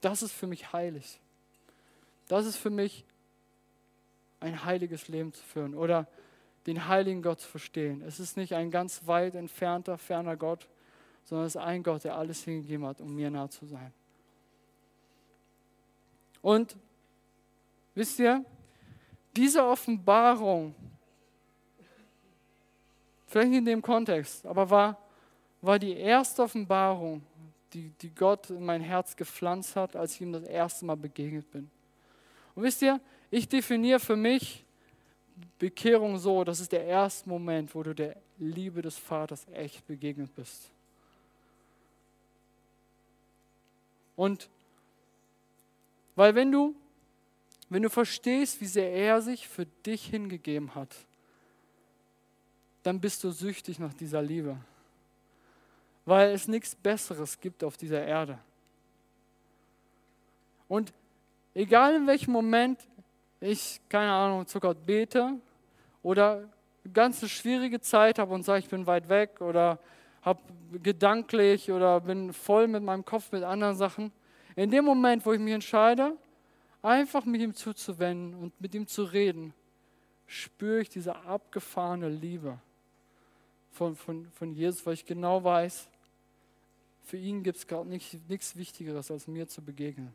Das 0.00 0.22
ist 0.22 0.32
für 0.32 0.46
mich 0.46 0.72
heilig. 0.72 1.20
Das 2.28 2.46
ist 2.46 2.56
für 2.56 2.70
mich 2.70 3.04
ein 4.40 4.64
heiliges 4.64 5.08
Leben 5.08 5.32
zu 5.32 5.42
führen 5.42 5.74
oder 5.74 6.06
den 6.66 6.88
heiligen 6.88 7.22
Gott 7.22 7.40
zu 7.40 7.48
verstehen. 7.48 8.02
Es 8.02 8.20
ist 8.20 8.36
nicht 8.36 8.54
ein 8.54 8.70
ganz 8.70 9.06
weit 9.06 9.34
entfernter, 9.34 9.98
ferner 9.98 10.36
Gott, 10.36 10.68
sondern 11.24 11.46
es 11.46 11.54
ist 11.54 11.60
ein 11.60 11.82
Gott, 11.82 12.04
der 12.04 12.16
alles 12.16 12.42
hingegeben 12.44 12.86
hat, 12.86 13.00
um 13.00 13.14
mir 13.14 13.30
nah 13.30 13.48
zu 13.48 13.66
sein. 13.66 13.92
Und 16.42 16.76
wisst 17.94 18.18
ihr, 18.18 18.44
diese 19.36 19.64
Offenbarung, 19.64 20.74
vielleicht 23.26 23.52
in 23.52 23.64
dem 23.64 23.82
Kontext, 23.82 24.44
aber 24.46 24.68
war, 24.68 24.98
war 25.60 25.78
die 25.78 25.96
erste 25.96 26.42
Offenbarung, 26.42 27.22
die, 27.72 27.90
die 28.00 28.14
Gott 28.14 28.50
in 28.50 28.64
mein 28.64 28.80
Herz 28.80 29.16
gepflanzt 29.16 29.76
hat, 29.76 29.96
als 29.96 30.14
ich 30.14 30.20
ihm 30.20 30.32
das 30.32 30.44
erste 30.44 30.84
Mal 30.84 30.96
begegnet 30.96 31.50
bin. 31.50 31.70
Und 32.54 32.62
wisst 32.62 32.82
ihr, 32.82 33.00
ich 33.30 33.48
definiere 33.48 34.00
für 34.00 34.16
mich 34.16 34.64
Bekehrung 35.58 36.18
so, 36.18 36.44
das 36.44 36.60
ist 36.60 36.72
der 36.72 36.84
erste 36.84 37.28
Moment, 37.28 37.74
wo 37.74 37.82
du 37.82 37.94
der 37.94 38.16
Liebe 38.38 38.82
des 38.82 38.98
Vaters 38.98 39.46
echt 39.52 39.86
begegnet 39.86 40.34
bist. 40.34 40.70
Und 44.16 44.48
weil 46.16 46.34
wenn 46.34 46.52
du, 46.52 46.74
wenn 47.68 47.82
du 47.82 47.88
verstehst, 47.88 48.60
wie 48.60 48.66
sehr 48.66 48.92
er 48.92 49.22
sich 49.22 49.48
für 49.48 49.64
dich 49.86 50.06
hingegeben 50.06 50.74
hat, 50.74 50.94
dann 52.82 53.00
bist 53.00 53.24
du 53.24 53.30
süchtig 53.30 53.78
nach 53.78 53.94
dieser 53.94 54.20
Liebe 54.20 54.58
weil 56.10 56.32
es 56.32 56.48
nichts 56.48 56.74
Besseres 56.74 57.38
gibt 57.38 57.62
auf 57.62 57.76
dieser 57.76 58.04
Erde. 58.04 58.36
Und 60.66 60.92
egal 61.54 61.94
in 61.94 62.06
welchem 62.08 62.32
Moment 62.32 62.80
ich, 63.38 63.80
keine 63.88 64.10
Ahnung, 64.10 64.44
zu 64.44 64.58
Gott 64.58 64.84
bete 64.84 65.34
oder 66.02 66.48
eine 66.84 66.92
ganz 66.92 67.24
schwierige 67.30 67.80
Zeit 67.80 68.18
habe 68.18 68.34
und 68.34 68.42
sage, 68.42 68.58
ich 68.58 68.68
bin 68.68 68.88
weit 68.88 69.08
weg 69.08 69.40
oder 69.40 69.78
habe 70.22 70.40
gedanklich 70.82 71.70
oder 71.70 72.00
bin 72.00 72.32
voll 72.32 72.66
mit 72.66 72.82
meinem 72.82 73.04
Kopf 73.04 73.30
mit 73.30 73.44
anderen 73.44 73.76
Sachen, 73.76 74.10
in 74.56 74.68
dem 74.68 74.84
Moment, 74.84 75.24
wo 75.24 75.32
ich 75.32 75.38
mich 75.38 75.54
entscheide, 75.54 76.16
einfach 76.82 77.24
mit 77.24 77.40
ihm 77.40 77.54
zuzuwenden 77.54 78.34
und 78.34 78.60
mit 78.60 78.74
ihm 78.74 78.88
zu 78.88 79.04
reden, 79.04 79.54
spüre 80.26 80.80
ich 80.80 80.88
diese 80.88 81.14
abgefahrene 81.14 82.08
Liebe 82.08 82.58
von, 83.70 83.94
von, 83.94 84.26
von 84.32 84.52
Jesus, 84.52 84.84
weil 84.84 84.94
ich 84.94 85.06
genau 85.06 85.44
weiß, 85.44 85.88
für 87.02 87.16
ihn 87.16 87.42
gibt 87.42 87.58
es 87.58 87.66
gerade 87.66 87.88
nichts 87.88 88.56
Wichtigeres, 88.56 89.10
als 89.10 89.26
mir 89.26 89.48
zu 89.48 89.62
begegnen. 89.62 90.12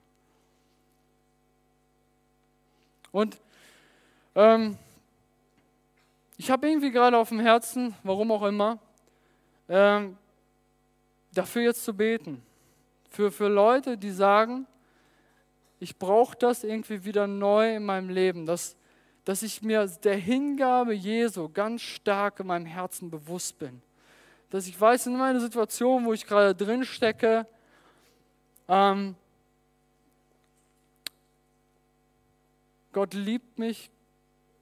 Und 3.12 3.40
ähm, 4.36 4.78
ich 6.38 6.52
habe 6.52 6.68
irgendwie 6.68 6.92
gerade 6.92 7.18
auf 7.18 7.30
dem 7.30 7.40
Herzen, 7.40 7.96
warum 8.04 8.32
auch 8.32 8.44
immer, 8.44 8.80
ähm, 9.70 10.18
dafür 11.34 11.64
jetzt 11.64 11.84
zu 11.84 11.94
beten. 11.94 12.42
Für, 13.10 13.32
für 13.32 13.48
Leute, 13.48 13.98
die 13.98 14.12
sagen, 14.12 14.68
ich 15.80 15.98
brauche 15.98 16.38
das 16.38 16.64
irgendwie 16.64 17.06
wieder 17.06 17.28
neu 17.28 17.76
in 17.76 17.86
meinem 17.86 18.10
Leben, 18.10 18.46
dass, 18.46 18.76
dass 19.24 19.44
ich 19.44 19.62
mir 19.62 19.86
der 20.04 20.18
Hingabe 20.18 20.94
Jesu 20.94 21.50
ganz 21.50 21.82
stark 21.82 22.40
in 22.40 22.48
meinem 22.48 22.66
Herzen 22.66 23.10
bewusst 23.10 23.60
bin 23.60 23.82
dass 24.56 24.68
ich 24.68 24.80
weiß, 24.80 25.08
in 25.08 25.18
meiner 25.18 25.42
Situation, 25.42 26.06
wo 26.06 26.14
ich 26.14 26.26
gerade 26.26 26.56
drin 26.56 26.86
stecke, 26.86 27.46
ähm, 28.70 29.14
Gott 32.94 33.14
liebt 33.14 33.60
mich 33.60 33.90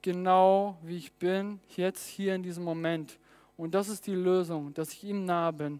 genau 0.02 0.76
wie 0.82 0.96
ich 0.96 1.12
bin, 1.12 1.60
jetzt 1.76 2.08
hier 2.08 2.34
in 2.34 2.42
diesem 2.42 2.64
Moment. 2.64 3.20
Und 3.56 3.72
das 3.72 3.88
ist 3.88 4.08
die 4.08 4.16
Lösung, 4.16 4.74
dass 4.74 4.92
ich 4.92 5.04
ihm 5.04 5.24
nah 5.24 5.52
bin 5.52 5.78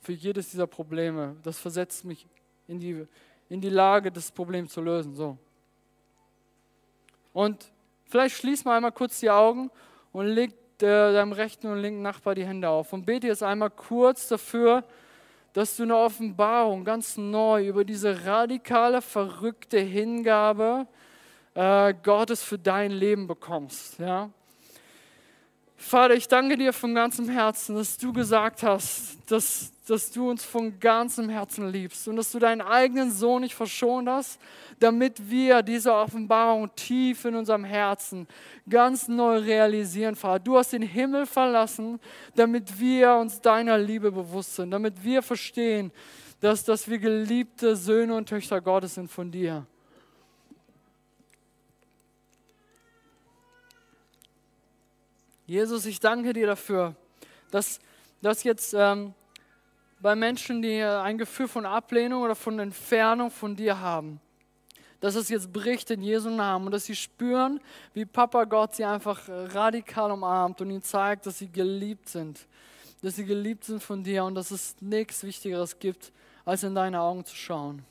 für 0.00 0.12
jedes 0.12 0.50
dieser 0.50 0.66
Probleme. 0.66 1.36
Das 1.42 1.58
versetzt 1.58 2.06
mich 2.06 2.26
in 2.68 2.80
die, 2.80 3.06
in 3.50 3.60
die 3.60 3.68
Lage, 3.68 4.10
das 4.10 4.32
Problem 4.32 4.66
zu 4.66 4.80
lösen. 4.80 5.14
So. 5.14 5.36
Und 7.34 7.70
vielleicht 8.06 8.34
schließ 8.36 8.64
mal 8.64 8.76
einmal 8.76 8.92
kurz 8.92 9.20
die 9.20 9.28
Augen 9.28 9.70
und 10.10 10.24
leg 10.82 11.14
deinem 11.14 11.32
rechten 11.32 11.68
und 11.68 11.78
linken 11.78 12.02
Nachbar 12.02 12.34
die 12.34 12.44
Hände 12.44 12.68
auf 12.68 12.92
und 12.92 13.06
bete 13.06 13.28
jetzt 13.28 13.42
einmal 13.42 13.70
kurz 13.70 14.28
dafür, 14.28 14.84
dass 15.52 15.76
du 15.76 15.82
eine 15.82 15.96
Offenbarung 15.96 16.84
ganz 16.84 17.16
neu 17.16 17.66
über 17.66 17.84
diese 17.84 18.24
radikale, 18.24 19.02
verrückte 19.02 19.78
Hingabe 19.78 20.86
äh, 21.54 21.94
Gottes 22.02 22.42
für 22.42 22.58
dein 22.58 22.90
Leben 22.90 23.26
bekommst. 23.26 23.98
Ja? 23.98 24.30
Vater, 25.82 26.14
ich 26.14 26.28
danke 26.28 26.56
dir 26.56 26.72
von 26.72 26.94
ganzem 26.94 27.28
Herzen, 27.28 27.74
dass 27.74 27.98
du 27.98 28.12
gesagt 28.12 28.62
hast, 28.62 29.18
dass, 29.26 29.72
dass 29.86 30.12
du 30.12 30.30
uns 30.30 30.44
von 30.44 30.78
ganzem 30.78 31.28
Herzen 31.28 31.68
liebst 31.68 32.06
und 32.06 32.16
dass 32.16 32.30
du 32.30 32.38
deinen 32.38 32.60
eigenen 32.60 33.10
Sohn 33.10 33.42
nicht 33.42 33.54
verschont 33.54 34.08
hast, 34.08 34.40
damit 34.78 35.28
wir 35.28 35.60
diese 35.62 35.92
Offenbarung 35.92 36.70
tief 36.76 37.24
in 37.24 37.34
unserem 37.34 37.64
Herzen 37.64 38.28
ganz 38.70 39.08
neu 39.08 39.38
realisieren, 39.38 40.14
Vater. 40.14 40.38
Du 40.38 40.56
hast 40.56 40.72
den 40.72 40.82
Himmel 40.82 41.26
verlassen, 41.26 41.98
damit 42.36 42.78
wir 42.78 43.14
uns 43.16 43.40
deiner 43.40 43.76
Liebe 43.76 44.12
bewusst 44.12 44.54
sind, 44.54 44.70
damit 44.70 45.02
wir 45.02 45.20
verstehen, 45.20 45.90
dass, 46.40 46.64
dass 46.64 46.88
wir 46.88 46.98
geliebte 46.98 47.74
Söhne 47.74 48.14
und 48.14 48.28
Töchter 48.28 48.60
Gottes 48.60 48.94
sind 48.94 49.10
von 49.10 49.30
dir. 49.30 49.66
Jesus, 55.52 55.84
ich 55.84 56.00
danke 56.00 56.32
dir 56.32 56.46
dafür, 56.46 56.96
dass, 57.50 57.78
dass 58.22 58.42
jetzt 58.42 58.72
ähm, 58.72 59.12
bei 60.00 60.16
Menschen, 60.16 60.62
die 60.62 60.82
ein 60.82 61.18
Gefühl 61.18 61.46
von 61.46 61.66
Ablehnung 61.66 62.22
oder 62.22 62.34
von 62.34 62.58
Entfernung 62.58 63.30
von 63.30 63.54
dir 63.54 63.78
haben, 63.78 64.18
dass 65.00 65.14
es 65.14 65.28
jetzt 65.28 65.52
bricht 65.52 65.90
in 65.90 66.00
Jesu 66.00 66.30
Namen 66.30 66.64
und 66.64 66.72
dass 66.72 66.86
sie 66.86 66.96
spüren, 66.96 67.60
wie 67.92 68.06
Papa 68.06 68.44
Gott 68.44 68.76
sie 68.76 68.86
einfach 68.86 69.28
radikal 69.28 70.10
umarmt 70.12 70.62
und 70.62 70.70
ihnen 70.70 70.82
zeigt, 70.82 71.26
dass 71.26 71.40
sie 71.40 71.52
geliebt 71.52 72.08
sind, 72.08 72.46
dass 73.02 73.16
sie 73.16 73.26
geliebt 73.26 73.64
sind 73.64 73.82
von 73.82 74.02
dir 74.02 74.24
und 74.24 74.34
dass 74.34 74.52
es 74.52 74.74
nichts 74.80 75.22
Wichtigeres 75.22 75.78
gibt, 75.78 76.12
als 76.46 76.62
in 76.62 76.74
deine 76.74 76.98
Augen 76.98 77.26
zu 77.26 77.36
schauen. 77.36 77.84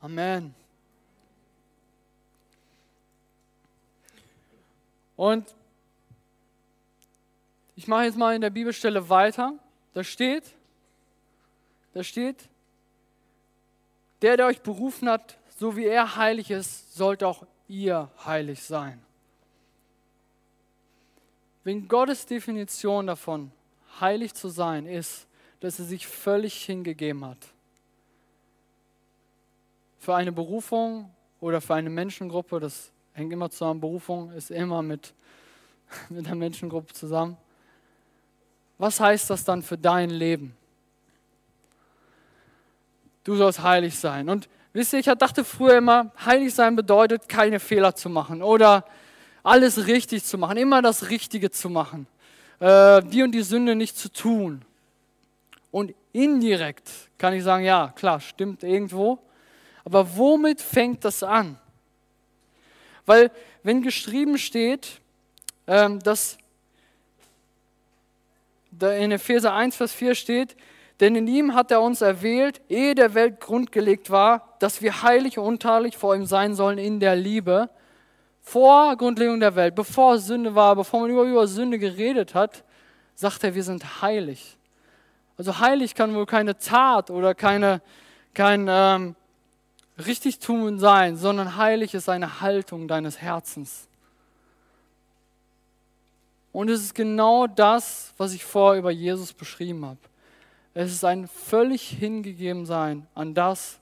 Amen. 0.00 0.52
Und 5.14 5.54
ich 7.80 7.88
mache 7.88 8.04
jetzt 8.04 8.18
mal 8.18 8.34
in 8.34 8.42
der 8.42 8.50
Bibelstelle 8.50 9.08
weiter. 9.08 9.54
Da 9.94 10.04
steht, 10.04 10.44
da 11.94 12.04
steht, 12.04 12.36
der, 14.20 14.36
der 14.36 14.46
euch 14.46 14.60
berufen 14.60 15.08
hat 15.08 15.38
so 15.60 15.76
wie 15.76 15.84
er 15.84 16.16
heilig 16.16 16.50
ist, 16.50 16.94
sollt 16.94 17.22
auch 17.22 17.46
ihr 17.68 18.10
heilig 18.24 18.62
sein. 18.62 18.98
Wenn 21.64 21.86
Gottes 21.86 22.24
Definition 22.24 23.06
davon, 23.06 23.52
heilig 24.00 24.32
zu 24.32 24.48
sein, 24.48 24.86
ist, 24.86 25.26
dass 25.60 25.78
er 25.78 25.84
sich 25.84 26.06
völlig 26.06 26.64
hingegeben 26.64 27.26
hat. 27.26 27.36
Für 29.98 30.14
eine 30.14 30.32
Berufung 30.32 31.10
oder 31.40 31.60
für 31.60 31.74
eine 31.74 31.90
Menschengruppe, 31.90 32.58
das 32.58 32.90
hängt 33.12 33.30
immer 33.30 33.50
zusammen, 33.50 33.82
Berufung 33.82 34.32
ist 34.32 34.50
immer 34.50 34.80
mit, 34.80 35.12
mit 36.08 36.26
der 36.26 36.36
Menschengruppe 36.36 36.94
zusammen. 36.94 37.36
Was 38.80 38.98
heißt 38.98 39.28
das 39.28 39.44
dann 39.44 39.62
für 39.62 39.76
dein 39.76 40.08
Leben? 40.08 40.56
Du 43.24 43.36
sollst 43.36 43.62
heilig 43.62 43.98
sein. 43.98 44.30
Und 44.30 44.48
wisst 44.72 44.94
ihr, 44.94 45.00
ich 45.00 45.04
dachte 45.04 45.44
früher 45.44 45.76
immer, 45.76 46.12
heilig 46.24 46.54
sein 46.54 46.76
bedeutet, 46.76 47.28
keine 47.28 47.60
Fehler 47.60 47.94
zu 47.94 48.08
machen 48.08 48.42
oder 48.42 48.86
alles 49.42 49.86
richtig 49.86 50.24
zu 50.24 50.38
machen, 50.38 50.56
immer 50.56 50.80
das 50.80 51.10
Richtige 51.10 51.50
zu 51.50 51.68
machen, 51.68 52.06
äh, 52.58 53.02
die 53.02 53.22
und 53.22 53.32
die 53.32 53.42
Sünde 53.42 53.76
nicht 53.76 53.98
zu 53.98 54.10
tun. 54.10 54.62
Und 55.70 55.94
indirekt 56.14 56.90
kann 57.18 57.34
ich 57.34 57.44
sagen, 57.44 57.64
ja, 57.64 57.92
klar, 57.94 58.18
stimmt 58.18 58.62
irgendwo. 58.62 59.18
Aber 59.84 60.16
womit 60.16 60.62
fängt 60.62 61.04
das 61.04 61.22
an? 61.22 61.58
Weil 63.04 63.30
wenn 63.62 63.82
geschrieben 63.82 64.38
steht, 64.38 65.02
ähm, 65.66 65.98
dass 65.98 66.38
da 66.38 66.39
in 68.80 69.12
Epheser 69.12 69.52
1, 69.52 69.76
Vers 69.76 69.92
4 69.92 70.14
steht, 70.14 70.56
denn 71.00 71.16
in 71.16 71.26
ihm 71.26 71.54
hat 71.54 71.70
er 71.70 71.80
uns 71.80 72.02
erwählt, 72.02 72.60
ehe 72.68 72.94
der 72.94 73.14
Welt 73.14 73.40
grundgelegt 73.40 74.10
war, 74.10 74.56
dass 74.58 74.82
wir 74.82 75.02
heilig 75.02 75.38
und 75.38 75.46
untadelig 75.46 75.96
vor 75.96 76.14
ihm 76.14 76.26
sein 76.26 76.54
sollen 76.54 76.78
in 76.78 77.00
der 77.00 77.16
Liebe. 77.16 77.70
Vor 78.42 78.96
Grundlegung 78.96 79.40
der 79.40 79.56
Welt, 79.56 79.74
bevor 79.74 80.18
Sünde 80.18 80.54
war, 80.54 80.76
bevor 80.76 81.00
man 81.00 81.10
über, 81.10 81.24
über 81.24 81.46
Sünde 81.46 81.78
geredet 81.78 82.34
hat, 82.34 82.64
sagt 83.14 83.44
er, 83.44 83.54
wir 83.54 83.64
sind 83.64 84.02
heilig. 84.02 84.56
Also 85.38 85.58
heilig 85.58 85.94
kann 85.94 86.14
wohl 86.14 86.26
keine 86.26 86.58
Tat 86.58 87.10
oder 87.10 87.34
keine, 87.34 87.80
kein 88.34 88.66
ähm, 88.68 89.14
Richtigtun 89.98 90.78
sein, 90.78 91.16
sondern 91.16 91.56
heilig 91.56 91.94
ist 91.94 92.08
eine 92.08 92.40
Haltung 92.40 92.88
deines 92.88 93.20
Herzens. 93.20 93.88
Und 96.52 96.68
es 96.68 96.82
ist 96.82 96.94
genau 96.94 97.46
das, 97.46 98.12
was 98.16 98.32
ich 98.32 98.44
vorher 98.44 98.78
über 98.80 98.90
Jesus 98.90 99.32
beschrieben 99.32 99.84
habe. 99.84 99.98
Es 100.74 100.92
ist 100.92 101.04
ein 101.04 101.28
völlig 101.28 101.82
hingegeben 101.88 102.66
sein 102.66 103.06
an 103.14 103.34
das, 103.34 103.78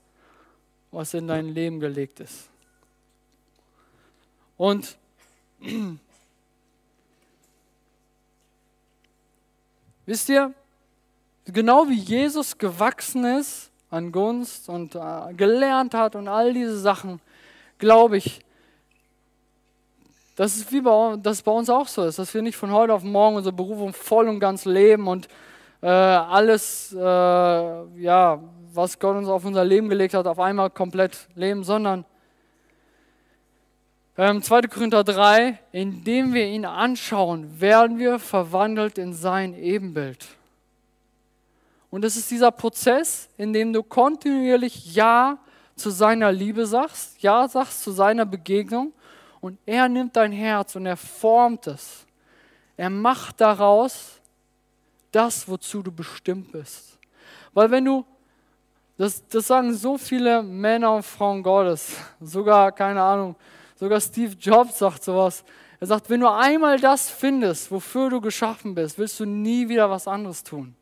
was 0.90 1.14
in 1.14 1.26
dein 1.28 1.48
Leben 1.48 1.80
gelegt 1.80 2.20
ist. 2.20 2.48
Und 4.56 4.96
wisst 10.06 10.28
ihr, 10.28 10.52
genau 11.44 11.88
wie 11.88 11.98
Jesus 11.98 12.58
gewachsen 12.58 13.24
ist 13.24 13.70
an 13.90 14.12
Gunst 14.12 14.68
und 14.68 14.94
äh, 14.94 15.32
gelernt 15.34 15.94
hat 15.94 16.14
und 16.16 16.28
all 16.28 16.52
diese 16.52 16.78
Sachen, 16.78 17.20
glaube 17.78 18.18
ich, 18.18 18.40
dass 20.38 20.54
es 20.54 20.70
wie 20.70 20.80
bei, 20.80 21.16
dass 21.20 21.42
bei 21.42 21.50
uns 21.50 21.68
auch 21.68 21.88
so 21.88 22.04
ist, 22.04 22.20
dass 22.20 22.32
wir 22.32 22.42
nicht 22.42 22.56
von 22.56 22.70
heute 22.70 22.94
auf 22.94 23.02
morgen 23.02 23.34
unsere 23.34 23.52
Berufung 23.52 23.92
voll 23.92 24.28
und 24.28 24.38
ganz 24.38 24.66
leben 24.66 25.08
und 25.08 25.26
äh, 25.80 25.88
alles, 25.88 26.94
äh, 26.96 26.96
ja, 27.00 28.40
was 28.72 29.00
Gott 29.00 29.16
uns 29.16 29.28
auf 29.28 29.44
unser 29.44 29.64
Leben 29.64 29.88
gelegt 29.88 30.14
hat, 30.14 30.28
auf 30.28 30.38
einmal 30.38 30.70
komplett 30.70 31.26
leben, 31.34 31.64
sondern 31.64 32.04
ähm, 34.16 34.40
2. 34.40 34.62
Korinther 34.68 35.02
3, 35.02 35.58
indem 35.72 36.32
wir 36.32 36.46
ihn 36.46 36.64
anschauen, 36.64 37.60
werden 37.60 37.98
wir 37.98 38.20
verwandelt 38.20 38.96
in 38.96 39.14
sein 39.14 39.54
Ebenbild. 39.54 40.24
Und 41.90 42.04
es 42.04 42.16
ist 42.16 42.30
dieser 42.30 42.52
Prozess, 42.52 43.28
in 43.38 43.52
dem 43.52 43.72
du 43.72 43.82
kontinuierlich 43.82 44.94
Ja 44.94 45.38
zu 45.74 45.90
seiner 45.90 46.30
Liebe 46.30 46.64
sagst, 46.64 47.20
Ja 47.24 47.48
sagst 47.48 47.82
zu 47.82 47.90
seiner 47.90 48.24
Begegnung 48.24 48.92
und 49.40 49.58
er 49.66 49.88
nimmt 49.88 50.16
dein 50.16 50.32
Herz 50.32 50.76
und 50.76 50.86
er 50.86 50.96
formt 50.96 51.66
es. 51.66 52.06
Er 52.76 52.90
macht 52.90 53.40
daraus 53.40 54.20
das, 55.12 55.48
wozu 55.48 55.82
du 55.82 55.92
bestimmt 55.92 56.52
bist. 56.52 56.98
Weil 57.54 57.70
wenn 57.70 57.84
du, 57.84 58.04
das, 58.96 59.26
das 59.28 59.46
sagen 59.46 59.74
so 59.74 59.96
viele 59.96 60.42
Männer 60.42 60.94
und 60.94 61.02
Frauen 61.04 61.42
Gottes, 61.42 61.96
sogar, 62.20 62.72
keine 62.72 63.02
Ahnung, 63.02 63.36
sogar 63.76 64.00
Steve 64.00 64.34
Jobs 64.38 64.78
sagt 64.78 65.04
sowas. 65.04 65.44
Er 65.80 65.86
sagt, 65.86 66.10
wenn 66.10 66.20
du 66.20 66.28
einmal 66.28 66.80
das 66.80 67.08
findest, 67.08 67.70
wofür 67.70 68.10
du 68.10 68.20
geschaffen 68.20 68.74
bist, 68.74 68.98
willst 68.98 69.20
du 69.20 69.24
nie 69.24 69.68
wieder 69.68 69.88
was 69.88 70.08
anderes 70.08 70.42
tun. 70.42 70.74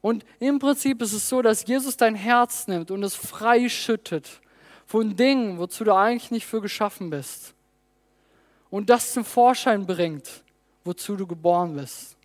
Und 0.00 0.24
im 0.38 0.58
Prinzip 0.58 1.02
ist 1.02 1.12
es 1.12 1.28
so, 1.28 1.42
dass 1.42 1.66
Jesus 1.66 1.96
dein 1.96 2.14
Herz 2.14 2.68
nimmt 2.68 2.90
und 2.90 3.02
es 3.02 3.14
freischüttet 3.14 4.40
von 4.90 5.14
Dingen, 5.14 5.56
wozu 5.60 5.84
du 5.84 5.94
eigentlich 5.94 6.32
nicht 6.32 6.46
für 6.46 6.60
geschaffen 6.60 7.10
bist. 7.10 7.54
Und 8.70 8.90
das 8.90 9.12
zum 9.12 9.24
Vorschein 9.24 9.86
bringt, 9.86 10.42
wozu 10.82 11.14
du 11.14 11.28
geboren 11.28 11.76
bist. 11.76 12.16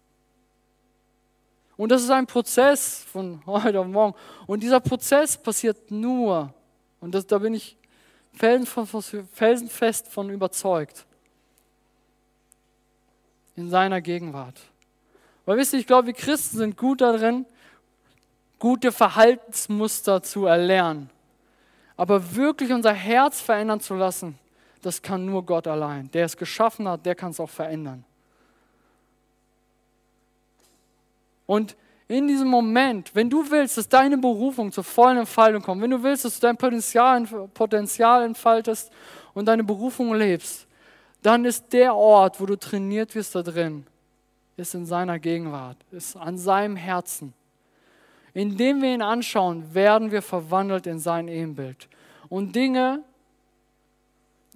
Und 1.77 1.91
das 1.91 2.01
ist 2.01 2.09
ein 2.09 2.25
Prozess 2.25 3.03
von 3.03 3.39
heute 3.45 3.79
auf 3.81 3.85
morgen. 3.85 4.15
Und 4.47 4.63
dieser 4.63 4.79
Prozess 4.79 5.37
passiert 5.37 5.91
nur, 5.91 6.51
und 7.01 7.13
das, 7.13 7.27
da 7.27 7.37
bin 7.37 7.53
ich 7.53 7.77
felsenfest 8.33 10.07
von 10.07 10.31
überzeugt, 10.31 11.05
in 13.55 13.69
seiner 13.69 14.01
Gegenwart. 14.01 14.59
Weil 15.45 15.57
wisst 15.57 15.73
ihr, 15.73 15.79
ich 15.79 15.85
glaube, 15.85 16.07
wir 16.07 16.13
Christen 16.15 16.57
sind 16.57 16.77
gut 16.77 17.01
darin, 17.01 17.45
gute 18.57 18.91
Verhaltensmuster 18.91 20.23
zu 20.23 20.47
erlernen. 20.47 21.11
Aber 21.97 22.35
wirklich 22.35 22.71
unser 22.71 22.93
Herz 22.93 23.41
verändern 23.41 23.79
zu 23.79 23.95
lassen, 23.95 24.37
das 24.81 25.01
kann 25.01 25.25
nur 25.25 25.45
Gott 25.45 25.67
allein. 25.67 26.11
Der 26.11 26.25
es 26.25 26.35
geschaffen 26.35 26.87
hat, 26.87 27.05
der 27.05 27.15
kann 27.15 27.31
es 27.31 27.39
auch 27.39 27.49
verändern. 27.49 28.03
Und 31.45 31.75
in 32.07 32.27
diesem 32.27 32.47
Moment, 32.47 33.15
wenn 33.15 33.29
du 33.29 33.49
willst, 33.49 33.77
dass 33.77 33.89
deine 33.89 34.17
Berufung 34.17 34.71
zur 34.71 34.83
vollen 34.83 35.17
Entfaltung 35.17 35.61
kommt, 35.61 35.81
wenn 35.81 35.89
du 35.89 36.03
willst, 36.03 36.25
dass 36.25 36.39
du 36.39 36.47
dein 36.47 36.57
Potenzial, 36.57 37.25
Potenzial 37.53 38.23
entfaltest 38.23 38.91
und 39.33 39.45
deine 39.47 39.63
Berufung 39.63 40.13
lebst, 40.13 40.67
dann 41.23 41.45
ist 41.45 41.73
der 41.73 41.95
Ort, 41.95 42.39
wo 42.39 42.45
du 42.45 42.55
trainiert 42.55 43.15
wirst 43.15 43.33
da 43.33 43.41
drin, 43.41 43.87
ist 44.57 44.75
in 44.75 44.85
seiner 44.85 45.17
Gegenwart, 45.17 45.77
ist 45.91 46.15
an 46.15 46.37
seinem 46.37 46.75
Herzen. 46.75 47.33
Indem 48.35 48.81
wir 48.81 48.93
ihn 48.93 49.01
anschauen, 49.01 49.73
werden 49.73 50.11
wir 50.11 50.21
verwandelt 50.21 50.87
in 50.87 50.99
sein 50.99 51.29
Ebenbild. 51.29 51.87
Und 52.27 52.53
Dinge, 52.53 53.01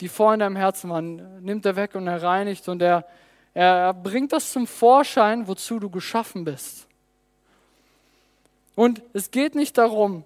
die 0.01 0.09
vor 0.09 0.33
in 0.33 0.41
deinem 0.41 0.57
Herzen 0.57 0.89
waren, 0.89 1.41
nimmt 1.41 1.65
er 1.65 1.77
weg 1.77 1.95
und 1.95 2.05
er 2.05 2.21
reinigt 2.21 2.67
und 2.67 2.81
er, 2.81 3.05
er 3.53 3.93
bringt 3.93 4.33
das 4.33 4.51
zum 4.51 4.67
Vorschein, 4.67 5.47
wozu 5.47 5.79
du 5.79 5.89
geschaffen 5.89 6.43
bist. 6.43 6.87
Und 8.75 9.01
es 9.13 9.31
geht 9.31 9.55
nicht 9.55 9.77
darum, 9.77 10.25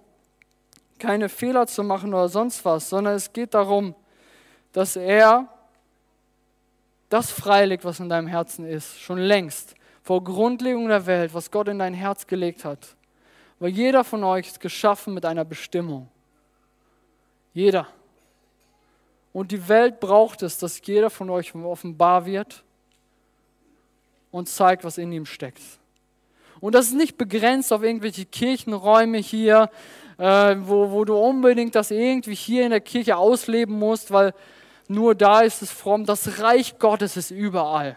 keine 0.98 1.28
Fehler 1.28 1.68
zu 1.68 1.84
machen 1.84 2.12
oder 2.12 2.28
sonst 2.28 2.64
was, 2.64 2.88
sondern 2.88 3.14
es 3.14 3.32
geht 3.32 3.54
darum, 3.54 3.94
dass 4.72 4.96
er 4.96 5.48
das 7.08 7.30
freilegt, 7.30 7.84
was 7.84 8.00
in 8.00 8.08
deinem 8.08 8.26
Herzen 8.26 8.66
ist, 8.66 8.98
schon 9.00 9.18
längst, 9.18 9.76
vor 10.02 10.24
Grundlegung 10.24 10.88
der 10.88 11.06
Welt, 11.06 11.34
was 11.34 11.52
Gott 11.52 11.68
in 11.68 11.78
dein 11.78 11.94
Herz 11.94 12.26
gelegt 12.26 12.64
hat. 12.64 12.96
Weil 13.64 13.72
jeder 13.72 14.04
von 14.04 14.22
euch 14.24 14.48
ist 14.48 14.60
geschaffen 14.60 15.14
mit 15.14 15.24
einer 15.24 15.46
Bestimmung. 15.46 16.10
Jeder. 17.54 17.88
Und 19.32 19.52
die 19.52 19.68
Welt 19.70 20.00
braucht 20.00 20.42
es, 20.42 20.58
dass 20.58 20.86
jeder 20.86 21.08
von 21.08 21.30
euch 21.30 21.54
offenbar 21.54 22.26
wird 22.26 22.62
und 24.30 24.50
zeigt, 24.50 24.84
was 24.84 24.98
in 24.98 25.10
ihm 25.12 25.24
steckt. 25.24 25.62
Und 26.60 26.74
das 26.74 26.88
ist 26.88 26.92
nicht 26.92 27.16
begrenzt 27.16 27.72
auf 27.72 27.82
irgendwelche 27.82 28.26
Kirchenräume 28.26 29.16
hier, 29.16 29.70
äh, 30.18 30.56
wo, 30.58 30.90
wo 30.90 31.06
du 31.06 31.16
unbedingt 31.16 31.74
das 31.74 31.90
irgendwie 31.90 32.34
hier 32.34 32.64
in 32.64 32.70
der 32.70 32.82
Kirche 32.82 33.16
ausleben 33.16 33.78
musst, 33.78 34.10
weil 34.10 34.34
nur 34.88 35.14
da 35.14 35.40
ist 35.40 35.62
es 35.62 35.70
fromm. 35.70 36.04
Das 36.04 36.38
Reich 36.38 36.78
Gottes 36.78 37.16
ist 37.16 37.30
überall. 37.30 37.96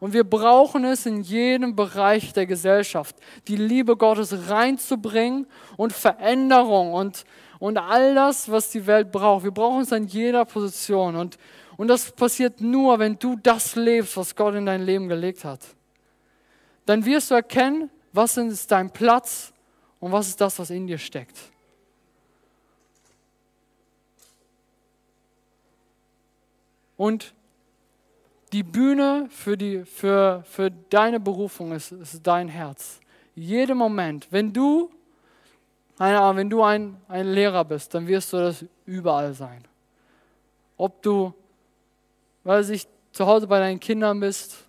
Und 0.00 0.12
wir 0.12 0.24
brauchen 0.24 0.84
es 0.84 1.06
in 1.06 1.22
jedem 1.22 1.74
Bereich 1.74 2.32
der 2.32 2.46
Gesellschaft, 2.46 3.16
die 3.48 3.56
Liebe 3.56 3.96
Gottes 3.96 4.48
reinzubringen 4.48 5.46
und 5.76 5.92
Veränderung 5.92 6.92
und, 6.92 7.24
und 7.58 7.78
all 7.78 8.14
das, 8.14 8.50
was 8.50 8.70
die 8.70 8.86
Welt 8.86 9.10
braucht. 9.10 9.42
Wir 9.42 9.50
brauchen 9.50 9.82
es 9.82 9.92
an 9.92 10.06
jeder 10.06 10.44
Position. 10.44 11.16
Und, 11.16 11.36
und 11.76 11.88
das 11.88 12.12
passiert 12.12 12.60
nur, 12.60 12.98
wenn 13.00 13.18
du 13.18 13.36
das 13.42 13.74
lebst, 13.74 14.16
was 14.16 14.36
Gott 14.36 14.54
in 14.54 14.66
dein 14.66 14.82
Leben 14.82 15.08
gelegt 15.08 15.44
hat. 15.44 15.60
Dann 16.86 17.04
wirst 17.04 17.30
du 17.30 17.34
erkennen, 17.34 17.90
was 18.12 18.36
ist 18.36 18.70
dein 18.70 18.90
Platz 18.90 19.52
und 19.98 20.12
was 20.12 20.28
ist 20.28 20.40
das, 20.40 20.58
was 20.60 20.70
in 20.70 20.86
dir 20.86 20.98
steckt. 20.98 21.36
Und 26.96 27.32
die 28.52 28.62
Bühne 28.62 29.26
für, 29.30 29.56
die, 29.56 29.84
für, 29.84 30.42
für 30.46 30.70
deine 30.70 31.20
Berufung 31.20 31.72
ist, 31.72 31.92
ist 31.92 32.26
dein 32.26 32.48
Herz. 32.48 33.00
Jeden 33.34 33.78
Moment. 33.78 34.26
Wenn 34.30 34.52
du, 34.52 34.90
wenn 35.98 36.50
du 36.50 36.62
ein, 36.62 36.96
ein 37.08 37.26
Lehrer 37.26 37.64
bist, 37.64 37.94
dann 37.94 38.06
wirst 38.06 38.32
du 38.32 38.38
das 38.38 38.64
überall 38.86 39.34
sein. 39.34 39.64
Ob 40.76 41.02
du, 41.02 41.32
weiß 42.44 42.70
ich, 42.70 42.86
zu 43.12 43.26
Hause 43.26 43.46
bei 43.46 43.58
deinen 43.58 43.80
Kindern 43.80 44.20
bist, 44.20 44.64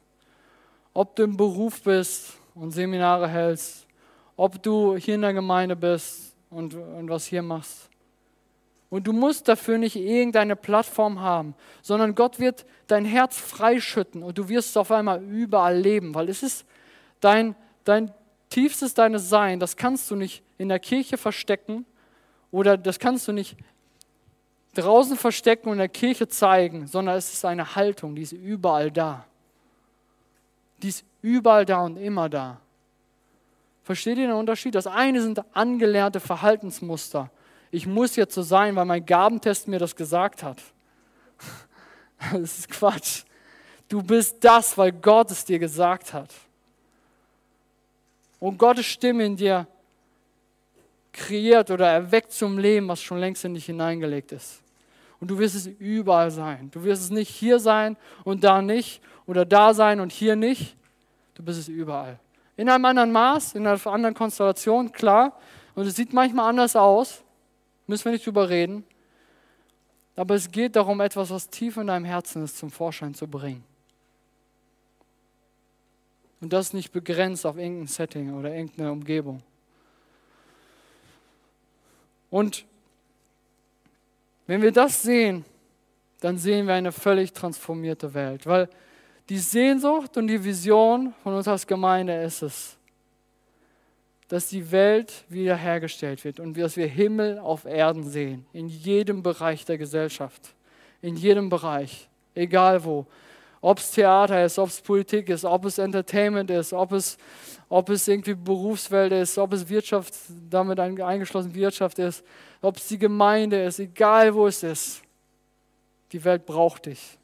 ob 0.94 1.16
du 1.16 1.24
im 1.24 1.38
Beruf 1.38 1.82
bist 1.84 2.34
und 2.56 2.72
Seminare 2.72 3.28
hältst, 3.28 3.86
ob 4.36 4.62
du 4.62 4.96
hier 4.96 5.16
in 5.16 5.22
der 5.22 5.34
Gemeinde 5.34 5.76
bist 5.76 6.36
und, 6.50 6.74
und 6.74 7.10
was 7.10 7.26
hier 7.26 7.42
machst. 7.42 7.89
Und 8.90 9.06
du 9.06 9.14
musst 9.14 9.48
dafür 9.48 9.78
nicht 9.78 9.96
irgendeine 9.96 10.56
Plattform 10.56 11.20
haben, 11.20 11.54
sondern 11.82 12.16
Gott 12.16 12.40
wird 12.40 12.66
dein 12.88 13.06
Herz 13.06 13.38
freischütten 13.38 14.24
und 14.24 14.38
du 14.38 14.50
wirst 14.50 14.78
auf 14.78 14.92
einmal 14.92 15.24
überall 15.24 15.78
leben, 15.78 16.16
weil 16.16 16.28
es 16.28 16.42
ist 16.42 16.66
dein, 17.20 17.56
dein 17.84 18.12
tiefstes 18.50 18.96
deines 18.96 19.30
Sein, 19.30 19.60
das 19.60 19.78
kannst 19.78 20.10
du 20.10 20.16
nicht 20.16 20.44
in 20.58 20.70
der 20.70 20.80
Kirche 20.80 21.18
verstecken 21.18 21.86
oder 22.52 22.78
das 22.78 22.98
kannst 22.98 23.28
du 23.28 23.32
nicht 23.32 23.56
draußen 24.74 25.18
verstecken 25.18 25.70
und 25.70 25.74
in 25.74 25.80
der 25.80 25.90
Kirche 25.90 26.28
zeigen, 26.28 26.88
sondern 26.88 27.16
es 27.16 27.32
ist 27.32 27.46
eine 27.46 27.76
Haltung, 27.76 28.16
die 28.16 28.24
ist 28.24 28.32
überall 28.32 28.90
da. 28.90 29.26
Die 30.82 30.90
ist 30.90 31.06
überall 31.22 31.66
da 31.66 31.82
und 31.82 31.98
immer 31.98 32.28
da. 32.28 32.60
Versteht 33.84 34.18
ihr 34.18 34.28
den 34.28 34.36
Unterschied? 34.36 34.74
Das 34.74 34.88
eine 34.88 35.22
sind 35.22 35.44
angelernte 35.54 36.20
Verhaltensmuster 36.20 37.30
ich 37.72 37.86
muss 37.86 38.16
jetzt 38.16 38.34
so 38.34 38.42
sein, 38.42 38.76
weil 38.76 38.86
mein 38.86 39.06
Gabentest 39.06 39.68
mir 39.68 39.80
das 39.80 39.96
gesagt 39.96 40.44
hat. 40.44 40.58
Das 42.34 42.60
ist 42.60 42.70
Quatsch. 42.70 43.24
Du 43.88 44.04
bist 44.04 44.44
das, 44.44 44.78
weil 44.78 44.92
Gott 44.92 45.32
es 45.32 45.46
dir 45.46 45.58
gesagt 45.58 46.12
hat. 46.12 46.30
Und 48.42 48.58
Gottes 48.58 48.88
Stimme 48.88 49.24
in 49.24 49.38
dir 49.38 49.66
kreiert 51.14 51.72
oder 51.72 51.88
erweckt 51.88 52.34
zum 52.34 52.58
Leben, 52.58 52.90
was 52.90 53.02
schon 53.02 53.20
längst 53.20 53.46
in 53.46 53.54
dich 53.54 53.68
hineingelegt 53.68 54.34
ist. 54.34 54.62
Und 55.22 55.30
du 55.30 55.40
wirst 55.40 55.56
es 55.56 55.68
überall 55.68 56.30
sein. 56.30 56.70
Du 56.72 56.84
wirst 56.84 57.04
es 57.04 57.10
nicht 57.10 57.30
hier 57.30 57.58
sein 57.58 57.96
und 58.26 58.44
da 58.44 58.62
nicht 58.62 59.02
oder 59.26 59.46
da 59.46 59.74
sein 59.74 60.02
und 60.02 60.12
hier 60.12 60.36
nicht. 60.36 60.76
Du 61.36 61.44
bist 61.44 61.58
es 61.58 61.70
überall. 61.70 62.20
In 62.58 62.68
einem 62.68 62.84
anderen 62.84 63.14
Maß, 63.14 63.56
in 63.56 63.66
einer 63.66 63.88
anderen 63.88 64.14
Konstellation, 64.14 64.92
klar. 64.92 65.40
Und 65.74 65.88
es 65.88 65.96
sieht 65.96 66.12
manchmal 66.12 66.50
anders 66.50 66.76
aus 66.76 67.24
müssen 67.90 68.06
wir 68.06 68.12
nicht 68.12 68.26
drüber 68.26 68.50
reden. 68.50 68.86
Aber 70.16 70.36
es 70.36 70.52
geht 70.52 70.76
darum, 70.76 71.02
etwas, 71.02 71.30
was 71.30 71.50
tief 71.50 71.78
in 71.78 71.88
deinem 71.88 72.06
Herzen 72.06 72.44
ist, 72.44 72.58
zum 72.58 72.72
Vorschein 72.72 73.14
zu 73.14 73.28
bringen. 73.28 73.64
Und 76.40 76.54
das 76.54 76.72
nicht 76.72 76.92
begrenzt 76.92 77.46
auf 77.46 77.58
irgendein 77.58 77.88
Setting 77.88 78.34
oder 78.34 78.54
irgendeine 78.54 78.92
Umgebung. 78.92 79.42
Und 82.30 82.66
wenn 84.46 84.62
wir 84.62 84.72
das 84.72 85.02
sehen, 85.02 85.44
dann 86.20 86.38
sehen 86.38 86.68
wir 86.68 86.76
eine 86.76 86.92
völlig 86.92 87.34
transformierte 87.34 88.14
Welt. 88.14 88.46
Weil 88.46 88.70
die 89.30 89.40
Sehnsucht 89.40 90.16
und 90.18 90.28
die 90.28 90.44
Vision 90.44 91.14
von 91.24 91.34
uns 91.34 91.48
als 91.48 91.66
Gemeinde 91.66 92.22
ist 92.22 92.42
es, 92.42 92.78
dass 94.30 94.48
die 94.48 94.72
Welt 94.72 95.26
wiederhergestellt 95.28 96.24
wird 96.24 96.40
und 96.40 96.56
dass 96.58 96.78
wir 96.78 96.88
Himmel 96.88 97.40
auf 97.40 97.66
Erden 97.66 98.04
sehen, 98.04 98.46
in 98.54 98.68
jedem 98.68 99.24
Bereich 99.24 99.66
der 99.66 99.80
Gesellschaft, 99.80 100.54
in 101.02 101.16
jedem 101.16 101.50
Bereich, 101.50 102.08
egal 102.36 102.84
wo. 102.84 103.08
Ob 103.60 103.80
es 103.80 103.92
Theater 103.92 104.46
ist, 104.46 104.58
ob 104.60 104.70
es 104.70 104.80
Politik 104.80 105.30
ist, 105.30 105.44
ob 105.44 105.66
es 105.66 105.80
Entertainment 105.80 106.50
ist, 106.52 106.72
ob 106.74 106.92
es, 106.92 107.18
ob 107.68 107.90
es 107.90 108.08
irgendwie 108.08 108.36
Berufswelt 108.36 109.12
ist, 109.12 109.38
ob 109.38 109.52
es 109.52 109.68
Wirtschaft, 109.68 110.14
damit 110.50 110.80
eingeschlossen 110.80 111.54
Wirtschaft 111.54 111.98
ist, 112.00 112.24
ob 112.62 112.78
es 112.78 112.88
die 112.88 113.00
Gemeinde 113.00 113.62
ist, 113.64 113.80
egal 113.80 114.34
wo 114.34 114.48
es 114.48 114.62
ist. 114.62 115.02
Die 116.12 116.24
Welt 116.24 116.46
braucht 116.46 116.86
dich. 116.86 117.18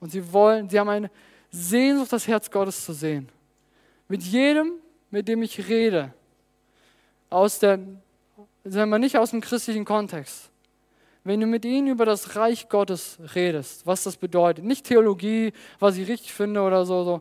Und 0.00 0.10
sie 0.10 0.32
wollen, 0.32 0.68
sie 0.68 0.80
haben 0.80 0.88
eine, 0.88 1.10
Sehnsucht, 1.54 2.12
das 2.12 2.26
Herz 2.26 2.50
Gottes 2.50 2.84
zu 2.84 2.92
sehen. 2.92 3.28
Mit 4.08 4.22
jedem, 4.22 4.72
mit 5.10 5.28
dem 5.28 5.42
ich 5.42 5.68
rede, 5.68 6.12
aus 7.30 7.60
der, 7.60 7.78
sagen 8.64 8.90
wir 8.90 8.98
nicht 8.98 9.16
aus 9.18 9.30
dem 9.30 9.40
christlichen 9.40 9.84
Kontext. 9.84 10.50
Wenn 11.22 11.40
du 11.40 11.46
mit 11.46 11.64
ihnen 11.64 11.88
über 11.88 12.04
das 12.04 12.36
Reich 12.36 12.68
Gottes 12.68 13.18
redest, 13.34 13.86
was 13.86 14.02
das 14.02 14.16
bedeutet, 14.16 14.64
nicht 14.64 14.86
Theologie, 14.86 15.52
was 15.78 15.96
ich 15.96 16.08
richtig 16.08 16.34
finde 16.34 16.60
oder 16.60 16.84
so, 16.84 17.04
so. 17.04 17.20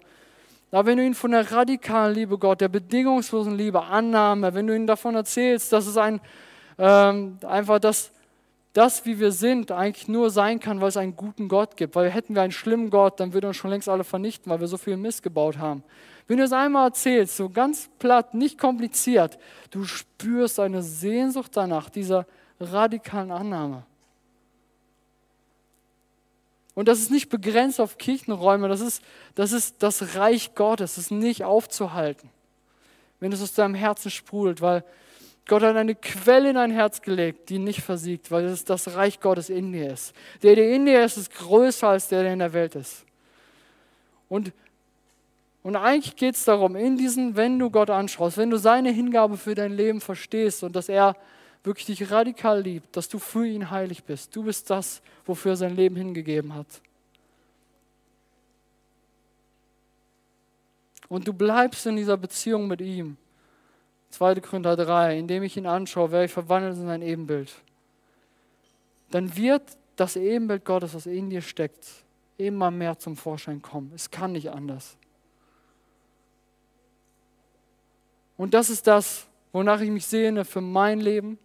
Aber 0.71 0.87
wenn 0.87 0.97
du 0.97 1.05
ihnen 1.05 1.13
von 1.13 1.31
der 1.31 1.51
radikalen 1.51 2.15
Liebe 2.15 2.39
Gott, 2.39 2.59
der 2.59 2.69
bedingungslosen 2.69 3.55
Liebe, 3.55 3.83
Annahme, 3.83 4.55
wenn 4.55 4.65
du 4.65 4.75
ihnen 4.75 4.87
davon 4.87 5.13
erzählst, 5.13 5.71
dass 5.71 5.85
es 5.85 5.95
ein, 5.95 6.19
ähm, 6.79 7.37
einfach 7.43 7.77
das, 7.77 8.11
das, 8.73 9.05
wie 9.05 9.19
wir 9.19 9.31
sind, 9.31 9.71
eigentlich 9.71 10.07
nur 10.07 10.31
sein 10.31 10.59
kann, 10.59 10.81
weil 10.81 10.89
es 10.89 10.97
einen 10.97 11.15
guten 11.15 11.47
Gott 11.47 11.77
gibt. 11.77 11.95
Weil 11.95 12.09
hätten 12.09 12.33
wir 12.33 12.41
einen 12.41 12.51
schlimmen 12.51 12.89
Gott, 12.89 13.19
dann 13.19 13.33
würde 13.33 13.47
uns 13.47 13.57
schon 13.57 13.69
längst 13.69 13.87
alle 13.87 14.03
vernichten, 14.03 14.51
weil 14.51 14.59
wir 14.59 14.67
so 14.67 14.77
viel 14.77 14.97
Mist 14.97 15.21
gebaut 15.21 15.59
haben. 15.59 15.83
Wenn 16.27 16.37
du 16.37 16.43
es 16.43 16.51
einmal 16.51 16.87
erzählst, 16.87 17.37
so 17.37 17.49
ganz 17.49 17.89
platt, 17.99 18.33
nicht 18.33 18.57
kompliziert, 18.57 19.37
du 19.69 19.83
spürst 19.83 20.59
eine 20.59 20.81
Sehnsucht 20.81 21.55
danach, 21.55 21.89
dieser 21.89 22.25
radikalen 22.59 23.31
Annahme. 23.31 23.83
Und 26.75 26.87
das 26.87 26.99
ist 26.99 27.11
nicht 27.11 27.29
begrenzt 27.29 27.79
auf 27.79 27.99
Kirchenräume, 27.99 28.67
das 28.67 28.81
ist, 28.81 29.03
das 29.35 29.51
ist 29.51 29.83
das 29.83 30.15
Reich 30.15 30.55
Gottes, 30.55 30.95
das 30.95 31.05
ist 31.05 31.11
nicht 31.11 31.43
aufzuhalten, 31.43 32.29
wenn 33.19 33.31
es 33.31 33.43
aus 33.43 33.53
deinem 33.53 33.75
Herzen 33.75 34.09
sprudelt, 34.09 34.61
weil 34.61 34.83
Gott 35.45 35.61
hat 35.61 35.75
eine 35.75 35.95
Quelle 35.95 36.49
in 36.49 36.55
dein 36.55 36.71
Herz 36.71 37.01
gelegt, 37.01 37.49
die 37.49 37.59
nicht 37.59 37.81
versiegt, 37.81 38.31
weil 38.31 38.45
es 38.45 38.63
das 38.63 38.95
Reich 38.95 39.19
Gottes 39.19 39.49
in 39.49 39.73
dir 39.73 39.91
ist. 39.91 40.13
Der, 40.41 40.55
der 40.55 40.73
in 40.73 40.85
dir 40.85 41.03
ist, 41.03 41.17
ist 41.17 41.33
größer 41.33 41.89
als 41.89 42.07
der, 42.07 42.23
der 42.23 42.33
in 42.33 42.39
der 42.39 42.53
Welt 42.53 42.75
ist. 42.75 43.05
Und, 44.29 44.53
und 45.63 45.75
eigentlich 45.75 46.15
geht 46.15 46.35
es 46.35 46.45
darum, 46.45 46.77
in 46.77 46.95
diesen, 46.95 47.35
wenn 47.35 47.59
du 47.59 47.69
Gott 47.69 47.89
anschaust, 47.89 48.37
wenn 48.37 48.49
du 48.49 48.57
seine 48.57 48.91
Hingabe 48.91 49.37
für 49.37 49.53
dein 49.53 49.73
Leben 49.73 49.99
verstehst 49.99 50.63
und 50.63 50.75
dass 50.75 50.87
er 50.87 51.15
wirklich 51.63 51.85
dich 51.85 52.09
radikal 52.09 52.61
liebt, 52.61 52.95
dass 52.95 53.09
du 53.09 53.19
für 53.19 53.45
ihn 53.45 53.69
heilig 53.69 54.03
bist. 54.03 54.33
Du 54.35 54.43
bist 54.43 54.69
das, 54.69 55.01
wofür 55.25 55.53
er 55.53 55.57
sein 55.57 55.75
Leben 55.75 55.95
hingegeben 55.95 56.53
hat. 56.53 56.67
Und 61.09 61.27
du 61.27 61.33
bleibst 61.33 61.85
in 61.85 61.97
dieser 61.97 62.17
Beziehung 62.17 62.67
mit 62.67 62.81
ihm. 62.81 63.17
2. 64.13 64.41
Korinther 64.41 64.75
3, 64.75 65.17
indem 65.17 65.41
ich 65.41 65.57
ihn 65.57 65.65
anschaue, 65.65 66.11
werde 66.11 66.25
ich 66.25 66.31
verwandelt 66.31 66.75
in 66.75 66.85
sein 66.85 67.01
Ebenbild. 67.01 67.51
Dann 69.09 69.35
wird 69.35 69.63
das 69.95 70.15
Ebenbild 70.15 70.65
Gottes, 70.65 70.93
was 70.93 71.07
in 71.07 71.31
dir 71.31 71.41
steckt, 71.41 71.87
immer 72.37 72.69
mehr 72.69 72.97
zum 72.99 73.15
Vorschein 73.15 73.61
kommen. 73.61 73.91
Es 73.95 74.11
kann 74.11 74.33
nicht 74.33 74.51
anders. 74.51 74.97
Und 78.37 78.53
das 78.53 78.69
ist 78.69 78.85
das, 78.85 79.25
wonach 79.51 79.81
ich 79.81 79.89
mich 79.89 80.05
sehne 80.05 80.45
für 80.45 80.61
mein 80.61 80.99
Leben 80.99 81.39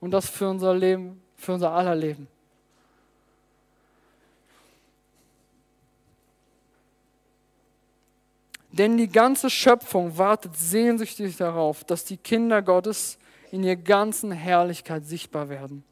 und 0.00 0.12
das 0.12 0.30
für 0.30 0.48
unser 0.48 0.74
Leben, 0.74 1.20
für 1.36 1.54
unser 1.54 1.72
aller 1.72 1.96
Leben. 1.96 2.28
Denn 8.72 8.96
die 8.96 9.08
ganze 9.08 9.50
Schöpfung 9.50 10.16
wartet 10.16 10.56
sehnsüchtig 10.56 11.36
darauf, 11.36 11.84
dass 11.84 12.06
die 12.06 12.16
Kinder 12.16 12.62
Gottes 12.62 13.18
in 13.50 13.62
ihrer 13.62 13.76
ganzen 13.76 14.32
Herrlichkeit 14.32 15.04
sichtbar 15.04 15.50
werden. 15.50 15.84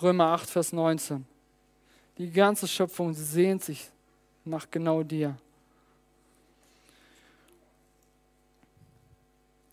Römer 0.00 0.28
8, 0.28 0.48
Vers 0.48 0.72
19. 0.72 1.26
Die 2.16 2.30
ganze 2.30 2.66
Schöpfung 2.66 3.12
sehnt 3.12 3.62
sich 3.62 3.90
nach 4.44 4.70
genau 4.70 5.02
dir. 5.02 5.36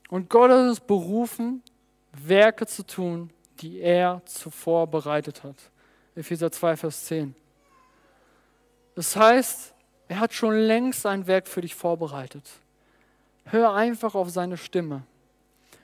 Und 0.09 0.29
Gott 0.29 0.51
hat 0.51 0.59
uns 0.59 0.79
berufen, 0.81 1.63
Werke 2.11 2.67
zu 2.67 2.85
tun, 2.85 3.29
die 3.61 3.79
er 3.79 4.21
zuvor 4.25 4.87
bereitet 4.87 5.43
hat. 5.43 5.55
Epheser 6.15 6.51
2, 6.51 6.77
Vers 6.77 7.05
10. 7.05 7.33
Das 8.95 9.15
heißt, 9.15 9.72
er 10.07 10.19
hat 10.19 10.33
schon 10.33 10.55
längst 10.55 11.01
sein 11.01 11.27
Werk 11.27 11.47
für 11.47 11.61
dich 11.61 11.75
vorbereitet. 11.75 12.43
Hör 13.45 13.73
einfach 13.73 14.15
auf 14.15 14.29
seine 14.29 14.57
Stimme. 14.57 15.03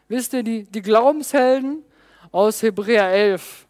Wisst 0.08 0.34
ihr, 0.34 0.44
die, 0.44 0.64
die 0.64 0.82
Glaubenshelden 0.82 1.84
aus 2.32 2.62
Hebräer 2.62 3.10
11, 3.12 3.68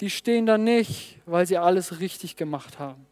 die 0.00 0.10
stehen 0.10 0.46
da 0.46 0.58
nicht, 0.58 1.18
weil 1.26 1.46
sie 1.46 1.58
alles 1.58 2.00
richtig 2.00 2.36
gemacht 2.36 2.78
haben. 2.78 3.06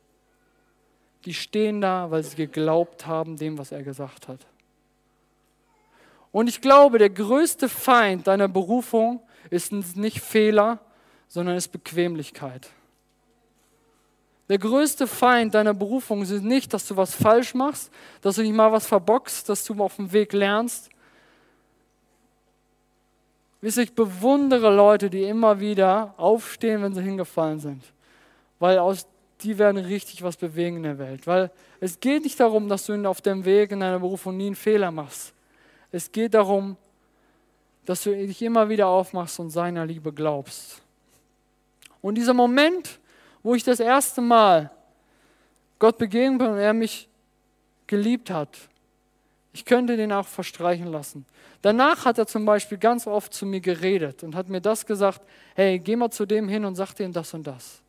Die 1.24 1.35
stehen 1.35 1.80
da, 1.80 2.11
weil 2.11 2.22
sie 2.22 2.37
geglaubt 2.37 3.06
haben 3.06 3.37
dem, 3.37 3.59
was 3.59 3.72
er 3.72 3.83
gesagt 3.83 4.28
hat. 4.28 4.46
Und 6.33 6.48
ich 6.48 6.61
glaube, 6.61 6.98
der 6.98 7.11
größte 7.11 7.68
Feind 7.68 8.26
deiner 8.26 8.48
Berufung 8.48 9.20
ist 9.50 9.72
nicht 9.72 10.20
Fehler, 10.20 10.78
sondern 11.28 11.56
ist 11.56 11.68
Bequemlichkeit. 11.68 12.70
Der 14.50 14.58
größte 14.58 15.06
Feind 15.06 15.54
deiner 15.54 15.74
Berufung 15.74 16.22
ist 16.22 16.32
nicht, 16.42 16.74
dass 16.74 16.84
du 16.84 16.96
was 16.96 17.14
falsch 17.14 17.54
machst, 17.54 17.88
dass 18.20 18.34
du 18.34 18.42
nicht 18.42 18.52
mal 18.52 18.72
was 18.72 18.84
verbockst, 18.84 19.48
dass 19.48 19.62
du 19.62 19.80
auf 19.80 19.94
dem 19.94 20.10
Weg 20.10 20.32
lernst. 20.32 20.90
Wisst 23.60 23.76
ihr, 23.76 23.84
ich 23.84 23.94
bewundere 23.94 24.74
Leute, 24.74 25.08
die 25.08 25.22
immer 25.22 25.60
wieder 25.60 26.14
aufstehen, 26.16 26.82
wenn 26.82 26.92
sie 26.92 27.00
hingefallen 27.00 27.60
sind. 27.60 27.84
Weil 28.58 28.80
aus, 28.80 29.06
die 29.42 29.56
werden 29.56 29.76
richtig 29.76 30.24
was 30.24 30.36
bewegen 30.36 30.78
in 30.78 30.82
der 30.82 30.98
Welt. 30.98 31.28
Weil 31.28 31.52
es 31.78 32.00
geht 32.00 32.24
nicht 32.24 32.40
darum, 32.40 32.68
dass 32.68 32.86
du 32.86 33.08
auf 33.08 33.20
dem 33.20 33.44
Weg 33.44 33.70
in 33.70 33.78
deiner 33.78 34.00
Berufung 34.00 34.36
nie 34.36 34.46
einen 34.46 34.56
Fehler 34.56 34.90
machst. 34.90 35.32
Es 35.92 36.10
geht 36.10 36.34
darum, 36.34 36.76
dass 37.84 38.02
du 38.02 38.10
dich 38.10 38.42
immer 38.42 38.68
wieder 38.68 38.88
aufmachst 38.88 39.38
und 39.38 39.50
seiner 39.50 39.86
Liebe 39.86 40.12
glaubst. 40.12 40.82
Und 42.02 42.16
dieser 42.16 42.34
Moment, 42.34 42.99
wo 43.42 43.55
ich 43.55 43.64
das 43.64 43.81
erste 43.81 44.20
Mal 44.20 44.70
Gott 45.79 45.98
begegnet 45.98 46.38
bin 46.38 46.48
und 46.48 46.59
er 46.59 46.72
mich 46.72 47.09
geliebt 47.87 48.31
hat, 48.31 48.57
ich 49.53 49.64
könnte 49.64 49.96
den 49.96 50.12
auch 50.12 50.26
verstreichen 50.26 50.87
lassen. 50.87 51.26
Danach 51.62 52.05
hat 52.05 52.18
er 52.18 52.26
zum 52.26 52.44
Beispiel 52.44 52.79
ganz 52.79 53.07
oft 53.07 53.35
zu 53.35 53.44
mir 53.46 53.61
geredet 53.61 54.22
und 54.22 54.35
hat 54.35 54.48
mir 54.48 54.61
das 54.61 54.87
gesagt, 54.87 55.20
hey, 55.55 55.79
geh 55.79 55.96
mal 55.96 56.11
zu 56.11 56.24
dem 56.24 56.48
hin 56.48 56.64
und 56.64 56.76
sag 56.76 56.94
dem 56.94 57.12
das 57.12 57.35
und 57.35 57.46
das. 57.46 57.83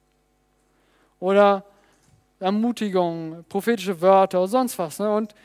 Oder 1.19 1.63
Ermutigung, 2.39 3.45
prophetische 3.47 4.01
Wörter 4.01 4.39
oder 4.39 4.47
sonst 4.47 4.79
was. 4.79 4.97
Ne? 4.97 5.13
Und 5.13 5.35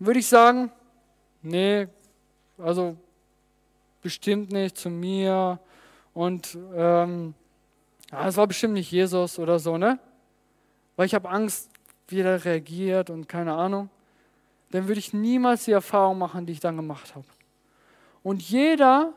würde 0.00 0.18
ich 0.18 0.26
sagen, 0.26 0.72
nee, 1.42 1.86
also 2.58 2.96
bestimmt 4.02 4.50
nicht 4.50 4.76
zu 4.76 4.90
mir 4.90 5.60
und 6.12 6.58
ähm, 6.74 7.34
ja, 8.14 8.28
es 8.28 8.36
war 8.36 8.46
bestimmt 8.46 8.74
nicht 8.74 8.92
Jesus 8.92 9.38
oder 9.40 9.58
so, 9.58 9.76
ne? 9.76 9.98
Weil 10.94 11.06
ich 11.06 11.14
habe 11.14 11.28
Angst, 11.28 11.68
wie 12.06 12.20
er 12.20 12.44
reagiert 12.44 13.10
und 13.10 13.28
keine 13.28 13.54
Ahnung. 13.54 13.90
Dann 14.70 14.86
würde 14.86 15.00
ich 15.00 15.12
niemals 15.12 15.64
die 15.64 15.72
Erfahrung 15.72 16.18
machen, 16.18 16.46
die 16.46 16.52
ich 16.52 16.60
dann 16.60 16.76
gemacht 16.76 17.14
habe. 17.16 17.26
Und 18.22 18.40
jeder, 18.42 19.12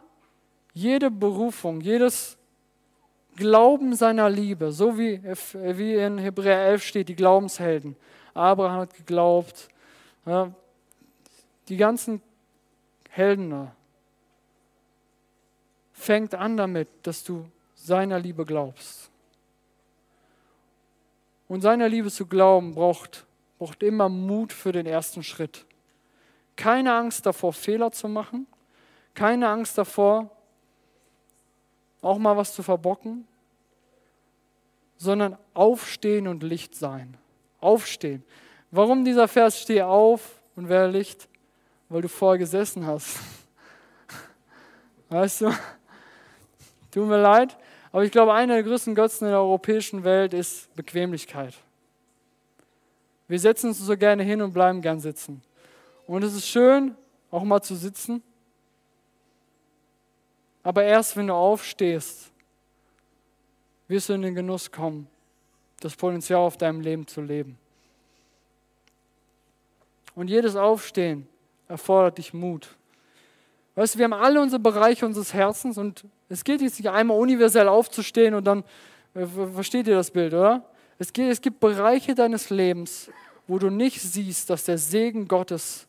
jede 0.74 1.12
Berufung, 1.12 1.82
jedes 1.82 2.38
Glauben 3.36 3.96
seiner 3.96 4.32
Liebe, 4.32 4.72
so 4.72 4.98
wie, 4.98 5.22
wie 5.24 5.94
in 5.96 6.18
Hebräer 6.18 6.66
11 6.70 6.84
steht, 6.84 7.10
die 7.10 7.16
Glaubenshelden. 7.16 7.96
Abraham 8.34 8.82
hat 8.82 8.96
geglaubt, 8.96 9.68
ja, 10.26 10.52
die 11.70 11.78
ganzen 11.78 12.22
Helden 13.10 13.70
fängt 15.94 16.34
an 16.34 16.58
damit, 16.58 16.88
dass 17.04 17.24
du 17.24 17.46
seiner 17.88 18.20
Liebe 18.20 18.46
glaubst. 18.46 19.10
Und 21.48 21.62
seiner 21.62 21.88
Liebe 21.88 22.12
zu 22.12 22.26
glauben 22.26 22.76
braucht, 22.76 23.26
braucht 23.58 23.82
immer 23.82 24.10
Mut 24.10 24.52
für 24.52 24.74
den 24.74 24.86
ersten 24.86 25.24
Schritt. 25.24 25.66
Keine 26.58 26.94
Angst 26.94 27.26
davor, 27.26 27.54
Fehler 27.54 27.92
zu 27.92 28.10
machen. 28.10 28.46
Keine 29.14 29.48
Angst 29.48 29.78
davor, 29.78 30.30
auch 32.02 32.18
mal 32.18 32.36
was 32.36 32.54
zu 32.54 32.62
verbocken. 32.62 33.26
Sondern 34.98 35.38
aufstehen 35.54 36.28
und 36.28 36.44
Licht 36.44 36.76
sein. 36.76 37.16
Aufstehen. 37.62 38.24
Warum 38.70 39.06
dieser 39.06 39.28
Vers, 39.28 39.62
steh 39.62 39.82
auf 39.82 40.42
und 40.56 40.68
werde 40.68 40.92
Licht? 40.92 41.30
Weil 41.88 42.02
du 42.02 42.10
vorher 42.10 42.38
gesessen 42.38 42.86
hast. 42.86 43.20
Weißt 45.10 45.42
du? 45.42 45.52
Tut 46.92 47.08
mir 47.08 47.22
leid, 47.22 47.56
aber 47.92 48.04
ich 48.04 48.12
glaube, 48.12 48.34
einer 48.34 48.56
der 48.56 48.64
größten 48.64 48.96
Götzen 48.96 49.26
in 49.26 49.32
der 49.32 49.40
europäischen 49.40 50.04
Welt 50.04 50.34
ist 50.34 50.74
Bequemlichkeit. 50.76 51.54
Wir 53.28 53.40
setzen 53.40 53.68
uns 53.68 53.80
so 53.80 53.98
gerne 53.98 54.24
hin 54.24 54.42
und 54.42 54.54
bleiben 54.54 54.82
gern 54.82 55.00
sitzen. 55.00 55.42
Und 56.06 56.24
es 56.24 56.34
ist 56.34 56.48
schön, 56.48 56.96
auch 57.32 57.44
mal 57.44 57.62
zu 57.62 57.76
sitzen. 57.76 58.24
Aber 60.64 60.84
erst 60.84 61.16
wenn 61.18 61.28
du 61.28 61.34
aufstehst, 61.34 62.32
wirst 63.88 64.10
du 64.10 64.14
in 64.14 64.22
den 64.22 64.36
Genuss 64.36 64.72
kommen, 64.72 65.08
das 65.80 65.96
Potenzial 65.96 66.40
auf 66.40 66.58
deinem 66.58 66.82
Leben 66.82 67.08
zu 67.08 67.22
leben. 67.22 67.58
Und 70.16 70.30
jedes 70.30 70.56
Aufstehen 70.56 71.28
erfordert 71.68 72.18
dich 72.18 72.34
Mut. 72.34 72.76
Weißt 73.76 73.96
du, 73.96 74.00
wir 74.00 74.06
haben 74.06 74.14
alle 74.14 74.42
unsere 74.42 74.60
Bereiche 74.60 75.06
unseres 75.06 75.34
Herzens 75.34 75.78
und 75.78 76.06
es 76.30 76.44
geht 76.44 76.62
jetzt 76.62 76.80
nicht 76.80 76.90
einmal 76.90 77.18
universell 77.18 77.68
aufzustehen 77.68 78.34
und 78.34 78.46
dann, 78.46 78.64
äh, 79.14 79.26
versteht 79.26 79.88
ihr 79.88 79.96
das 79.96 80.12
Bild, 80.12 80.34
oder? 80.34 80.66
Es, 81.00 81.14
geht, 81.14 81.32
es 81.32 81.42
gibt 81.42 81.60
Bereiche 81.60 82.16
deines 82.16 82.50
Lebens, 82.50 83.10
wo 83.48 83.60
du 83.60 83.70
nicht 83.70 84.02
siehst, 84.02 84.50
dass 84.50 84.66
der 84.66 84.78
Segen 84.78 85.28
Gottes 85.28 85.88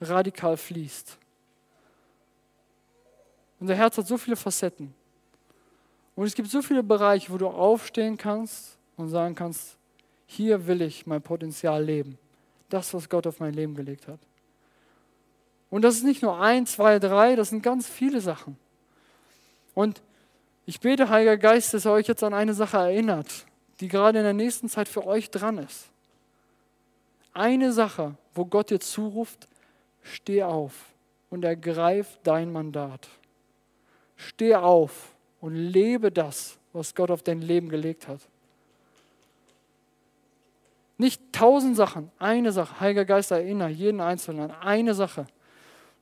radikal 0.00 0.56
fließt. 0.56 1.18
Unser 3.60 3.74
Herz 3.74 3.98
hat 3.98 4.06
so 4.06 4.16
viele 4.16 4.36
Facetten. 4.36 4.94
Und 6.16 6.26
es 6.26 6.34
gibt 6.34 6.50
so 6.50 6.62
viele 6.62 6.82
Bereiche, 6.82 7.32
wo 7.32 7.38
du 7.38 7.48
aufstehen 7.48 8.16
kannst 8.16 8.78
und 8.96 9.08
sagen 9.08 9.34
kannst, 9.34 9.76
hier 10.26 10.66
will 10.66 10.82
ich 10.82 11.06
mein 11.06 11.22
Potenzial 11.22 11.82
leben. 11.82 12.18
Das, 12.68 12.94
was 12.94 13.08
Gott 13.08 13.26
auf 13.26 13.40
mein 13.40 13.52
Leben 13.52 13.74
gelegt 13.74 14.08
hat. 14.08 14.20
Und 15.70 15.82
das 15.82 15.96
ist 15.96 16.04
nicht 16.04 16.22
nur 16.22 16.40
ein, 16.40 16.66
zwei, 16.66 16.98
drei, 16.98 17.36
das 17.36 17.50
sind 17.50 17.62
ganz 17.62 17.88
viele 17.88 18.20
Sachen. 18.20 18.56
Und 19.74 20.02
ich 20.66 20.80
bete, 20.80 21.08
Heiliger 21.08 21.36
Geist, 21.36 21.74
dass 21.74 21.84
er 21.84 21.92
euch 21.92 22.06
jetzt 22.06 22.22
an 22.22 22.32
eine 22.32 22.54
Sache 22.54 22.78
erinnert, 22.78 23.46
die 23.80 23.88
gerade 23.88 24.18
in 24.18 24.24
der 24.24 24.32
nächsten 24.32 24.68
Zeit 24.68 24.88
für 24.88 25.06
euch 25.06 25.30
dran 25.30 25.58
ist. 25.58 25.88
Eine 27.32 27.72
Sache, 27.72 28.14
wo 28.34 28.44
Gott 28.44 28.70
dir 28.70 28.80
zuruft, 28.80 29.48
steh 30.02 30.42
auf 30.42 30.72
und 31.30 31.44
ergreif 31.44 32.18
dein 32.22 32.52
Mandat. 32.52 33.08
Steh 34.16 34.54
auf 34.54 35.14
und 35.40 35.54
lebe 35.54 36.12
das, 36.12 36.56
was 36.72 36.94
Gott 36.94 37.10
auf 37.10 37.22
dein 37.22 37.42
Leben 37.42 37.68
gelegt 37.68 38.08
hat. 38.08 38.20
Nicht 40.96 41.20
tausend 41.32 41.76
Sachen, 41.76 42.10
eine 42.18 42.52
Sache. 42.52 42.78
Heiliger 42.78 43.04
Geist, 43.04 43.32
erinnere 43.32 43.68
jeden 43.68 44.00
Einzelnen 44.00 44.50
an 44.50 44.62
eine 44.62 44.94
Sache, 44.94 45.26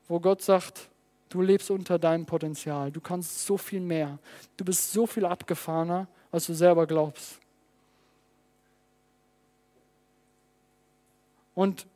wo 0.07 0.21
Gott 0.21 0.43
sagt, 0.43 0.89
Du 1.33 1.41
lebst 1.41 1.71
unter 1.71 1.99
deinem 1.99 2.27
Potenzial. 2.27 2.93
Du 2.93 3.01
kannst 3.01 3.47
so 3.47 3.57
viel 3.57 3.81
mehr. 3.81 4.19
Du 4.59 4.67
bist 4.67 4.93
so 4.93 5.07
viel 5.07 5.25
abgefahrener, 5.25 6.07
als 6.31 6.45
du 6.45 6.53
selber 6.53 6.87
glaubst. 6.87 7.39
Und 11.55 11.87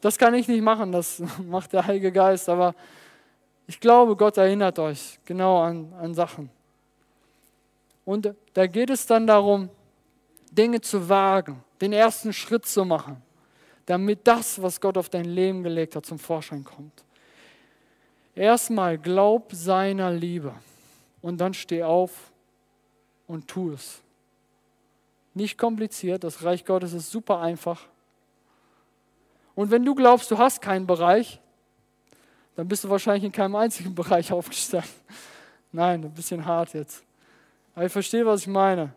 das 0.00 0.18
kann 0.18 0.34
ich 0.34 0.48
nicht 0.48 0.60
machen, 0.60 0.90
das 0.90 1.22
macht 1.46 1.72
der 1.72 1.86
Heilige 1.86 2.10
Geist, 2.10 2.48
aber 2.48 2.74
ich 3.68 3.78
glaube, 3.78 4.16
Gott 4.16 4.38
erinnert 4.38 4.80
euch 4.80 5.20
genau 5.24 5.62
an, 5.62 5.92
an 5.92 6.14
Sachen. 6.14 6.50
Und 8.04 8.34
da 8.54 8.66
geht 8.66 8.90
es 8.90 9.06
dann 9.06 9.24
darum, 9.24 9.68
Dinge 10.50 10.80
zu 10.80 11.08
wagen, 11.08 11.62
den 11.80 11.92
ersten 11.92 12.32
Schritt 12.32 12.66
zu 12.66 12.84
machen, 12.84 13.22
damit 13.86 14.26
das, 14.26 14.60
was 14.60 14.80
Gott 14.80 14.98
auf 14.98 15.08
dein 15.08 15.26
Leben 15.26 15.62
gelegt 15.62 15.94
hat, 15.94 16.04
zum 16.04 16.18
Vorschein 16.18 16.64
kommt. 16.64 17.04
Erstmal 18.34 18.96
glaub 18.98 19.52
seiner 19.52 20.10
Liebe 20.10 20.54
und 21.20 21.38
dann 21.38 21.52
steh 21.52 21.82
auf 21.82 22.32
und 23.26 23.48
tu 23.48 23.72
es. 23.72 24.00
Nicht 25.34 25.58
kompliziert, 25.58 26.24
das 26.24 26.42
Reich 26.42 26.64
Gottes 26.64 26.92
ist 26.92 27.10
super 27.10 27.40
einfach. 27.40 27.86
Und 29.54 29.70
wenn 29.70 29.84
du 29.84 29.94
glaubst, 29.94 30.30
du 30.30 30.38
hast 30.38 30.60
keinen 30.62 30.86
Bereich, 30.86 31.40
dann 32.56 32.68
bist 32.68 32.84
du 32.84 32.90
wahrscheinlich 32.90 33.24
in 33.24 33.32
keinem 33.32 33.56
einzigen 33.56 33.94
Bereich 33.94 34.32
aufgestellt. 34.32 34.88
Nein, 35.70 36.04
ein 36.04 36.12
bisschen 36.12 36.44
hart 36.44 36.74
jetzt. 36.74 37.02
Aber 37.74 37.86
ich 37.86 37.92
verstehe, 37.92 38.26
was 38.26 38.42
ich 38.42 38.46
meine. 38.46 38.94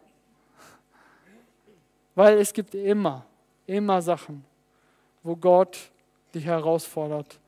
Weil 2.15 2.37
es 2.37 2.53
gibt 2.53 2.75
immer, 2.75 3.25
immer 3.65 4.01
Sachen, 4.01 4.45
wo 5.23 5.35
Gott 5.35 5.77
dich 6.33 6.45
herausfordert 6.45 7.39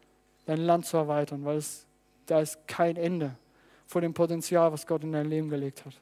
dein 0.47 0.61
Land 0.61 0.85
zu 0.85 0.97
erweitern, 0.97 1.45
weil 1.45 1.57
es, 1.57 1.85
da 2.25 2.39
ist 2.39 2.67
kein 2.67 2.95
Ende 2.95 3.35
vor 3.85 4.01
dem 4.01 4.13
Potenzial, 4.13 4.71
was 4.71 4.87
Gott 4.87 5.03
in 5.03 5.11
dein 5.11 5.29
Leben 5.29 5.49
gelegt 5.49 5.85
hat. 5.85 5.93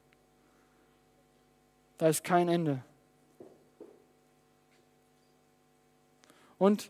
Da 1.98 2.08
ist 2.08 2.24
kein 2.24 2.48
Ende. 2.48 2.82
Und 6.58 6.90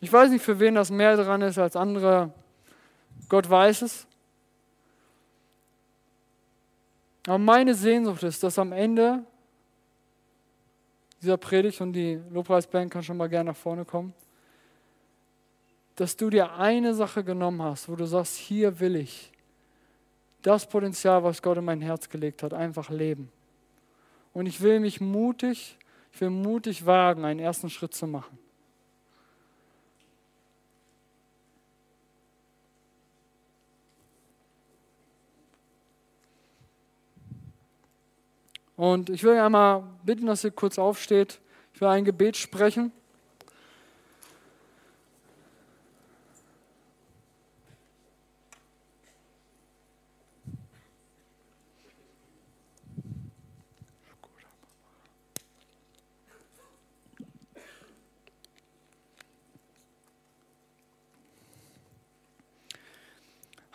ich 0.00 0.12
weiß 0.12 0.30
nicht, 0.30 0.44
für 0.44 0.60
wen 0.60 0.74
das 0.74 0.90
mehr 0.90 1.16
dran 1.16 1.42
ist 1.42 1.58
als 1.58 1.74
andere. 1.74 2.32
Gott 3.28 3.48
weiß 3.48 3.82
es. 3.82 4.06
Aber 7.26 7.38
meine 7.38 7.74
Sehnsucht 7.74 8.22
ist, 8.22 8.42
dass 8.42 8.58
am 8.58 8.72
Ende 8.72 9.24
dieser 11.22 11.38
Predigt 11.38 11.80
und 11.80 11.92
die 11.94 12.20
Lobpreisband 12.30 12.90
kann 12.90 13.02
schon 13.02 13.16
mal 13.16 13.28
gerne 13.28 13.50
nach 13.50 13.56
vorne 13.56 13.84
kommen, 13.84 14.12
dass 15.96 16.16
du 16.16 16.30
dir 16.30 16.52
eine 16.52 16.94
Sache 16.94 17.24
genommen 17.24 17.62
hast, 17.62 17.88
wo 17.88 17.96
du 17.96 18.06
sagst, 18.06 18.36
hier 18.36 18.78
will 18.80 18.96
ich 18.96 19.32
das 20.42 20.68
Potenzial, 20.68 21.24
was 21.24 21.42
Gott 21.42 21.58
in 21.58 21.64
mein 21.64 21.80
Herz 21.80 22.08
gelegt 22.08 22.42
hat, 22.42 22.54
einfach 22.54 22.90
leben. 22.90 23.32
Und 24.32 24.46
ich 24.46 24.60
will 24.60 24.78
mich 24.78 25.00
mutig, 25.00 25.78
ich 26.12 26.20
will 26.20 26.30
mutig 26.30 26.84
wagen, 26.86 27.24
einen 27.24 27.40
ersten 27.40 27.70
Schritt 27.70 27.94
zu 27.94 28.06
machen. 28.06 28.38
Und 38.76 39.08
ich 39.08 39.24
will 39.24 39.38
einmal 39.38 39.84
bitten, 40.04 40.26
dass 40.26 40.44
ihr 40.44 40.50
kurz 40.50 40.78
aufsteht. 40.78 41.40
Ich 41.72 41.80
will 41.80 41.88
ein 41.88 42.04
Gebet 42.04 42.36
sprechen. 42.36 42.92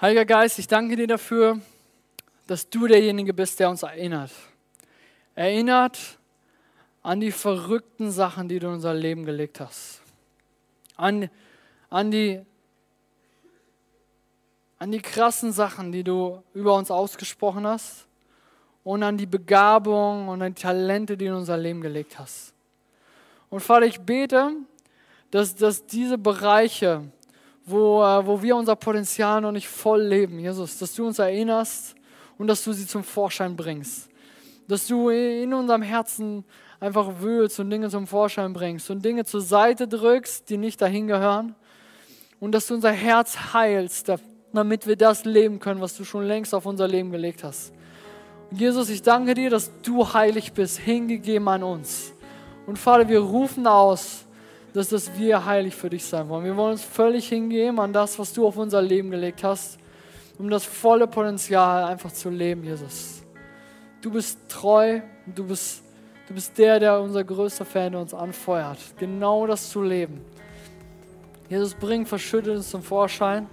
Heiliger 0.01 0.25
Geist, 0.25 0.57
ich 0.57 0.67
danke 0.67 0.95
dir 0.95 1.05
dafür, 1.05 1.61
dass 2.47 2.67
du 2.67 2.87
derjenige 2.87 3.35
bist, 3.35 3.59
der 3.59 3.69
uns 3.69 3.83
erinnert. 3.83 4.31
Erinnert 5.35 6.17
an 7.03 7.19
die 7.19 7.31
verrückten 7.31 8.09
Sachen, 8.09 8.49
die 8.49 8.57
du 8.57 8.65
in 8.65 8.73
unser 8.73 8.95
Leben 8.95 9.25
gelegt 9.25 9.59
hast. 9.59 10.01
An, 10.95 11.29
an, 11.91 12.09
die, 12.09 12.41
an 14.79 14.91
die 14.91 15.03
krassen 15.03 15.51
Sachen, 15.51 15.91
die 15.91 16.03
du 16.03 16.41
über 16.55 16.73
uns 16.73 16.89
ausgesprochen 16.89 17.67
hast. 17.67 18.07
Und 18.83 19.03
an 19.03 19.19
die 19.19 19.27
Begabung 19.27 20.29
und 20.29 20.41
an 20.41 20.55
die 20.55 20.61
Talente, 20.63 21.15
die 21.15 21.25
du 21.25 21.31
in 21.33 21.37
unser 21.37 21.57
Leben 21.57 21.79
gelegt 21.79 22.17
hast. 22.17 22.55
Und 23.51 23.59
Vater, 23.59 23.85
ich 23.85 23.99
bete, 23.99 24.51
dass, 25.29 25.53
dass 25.53 25.85
diese 25.85 26.17
Bereiche, 26.17 27.03
wo, 27.65 28.03
äh, 28.03 28.25
wo 28.25 28.41
wir 28.41 28.55
unser 28.55 28.75
Potenzial 28.75 29.41
noch 29.41 29.51
nicht 29.51 29.67
voll 29.67 30.01
leben, 30.01 30.39
Jesus, 30.39 30.77
dass 30.79 30.95
du 30.95 31.07
uns 31.07 31.19
erinnerst 31.19 31.95
und 32.37 32.47
dass 32.47 32.63
du 32.63 32.73
sie 32.73 32.87
zum 32.87 33.03
Vorschein 33.03 33.55
bringst. 33.55 34.09
Dass 34.67 34.87
du 34.87 35.09
in 35.09 35.53
unserem 35.53 35.81
Herzen 35.81 36.43
einfach 36.79 37.21
wühlst 37.21 37.59
und 37.59 37.69
Dinge 37.69 37.89
zum 37.89 38.07
Vorschein 38.07 38.53
bringst 38.53 38.89
und 38.89 39.05
Dinge 39.05 39.25
zur 39.25 39.41
Seite 39.41 39.87
drückst, 39.87 40.49
die 40.49 40.57
nicht 40.57 40.81
dahin 40.81 41.07
gehören. 41.07 41.55
Und 42.39 42.53
dass 42.53 42.67
du 42.67 42.73
unser 42.73 42.91
Herz 42.91 43.53
heilst, 43.53 44.11
damit 44.51 44.87
wir 44.87 44.95
das 44.95 45.25
leben 45.25 45.59
können, 45.59 45.79
was 45.79 45.95
du 45.95 46.03
schon 46.03 46.23
längst 46.23 46.55
auf 46.55 46.65
unser 46.65 46.87
Leben 46.87 47.11
gelegt 47.11 47.43
hast. 47.43 47.71
Und 48.49 48.59
Jesus, 48.59 48.89
ich 48.89 49.03
danke 49.03 49.35
dir, 49.35 49.51
dass 49.51 49.71
du 49.83 50.11
heilig 50.13 50.53
bist, 50.53 50.79
hingegeben 50.79 51.47
an 51.47 51.61
uns. 51.61 52.13
Und 52.65 52.79
Vater, 52.79 53.07
wir 53.07 53.19
rufen 53.19 53.67
aus, 53.67 54.25
dass 54.73 54.89
das 54.89 55.17
wir 55.17 55.45
heilig 55.45 55.75
für 55.75 55.89
dich 55.89 56.05
sein 56.05 56.29
wollen. 56.29 56.45
Wir 56.45 56.55
wollen 56.55 56.73
uns 56.73 56.83
völlig 56.83 57.27
hingeben 57.27 57.79
an 57.79 57.91
das, 57.91 58.17
was 58.17 58.31
du 58.33 58.47
auf 58.47 58.57
unser 58.57 58.81
Leben 58.81 59.11
gelegt 59.11 59.43
hast, 59.43 59.77
um 60.37 60.49
das 60.49 60.63
volle 60.63 61.07
Potenzial 61.07 61.85
einfach 61.85 62.11
zu 62.11 62.29
leben, 62.29 62.63
Jesus. 62.63 63.21
Du 64.01 64.11
bist 64.11 64.39
treu, 64.47 65.01
du 65.25 65.45
bist, 65.45 65.83
du 66.27 66.33
bist 66.33 66.57
der, 66.57 66.79
der 66.79 66.99
unser 66.99 67.23
größter 67.23 67.65
Fan, 67.65 67.95
uns 67.95 68.13
anfeuert, 68.13 68.79
genau 68.97 69.45
das 69.45 69.69
zu 69.69 69.83
leben. 69.83 70.21
Jesus, 71.49 71.73
bring 71.75 72.05
Verschüttetes 72.05 72.69
zum 72.69 72.81
Vorschein 72.81 73.47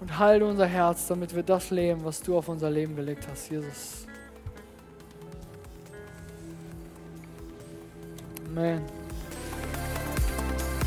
und 0.00 0.18
heile 0.18 0.46
unser 0.46 0.66
Herz, 0.66 1.08
damit 1.08 1.34
wir 1.34 1.42
das 1.42 1.70
leben, 1.70 2.04
was 2.04 2.22
du 2.22 2.38
auf 2.38 2.48
unser 2.48 2.70
Leben 2.70 2.94
gelegt 2.94 3.26
hast, 3.28 3.50
Jesus. 3.50 4.06
Amen. 8.46 8.95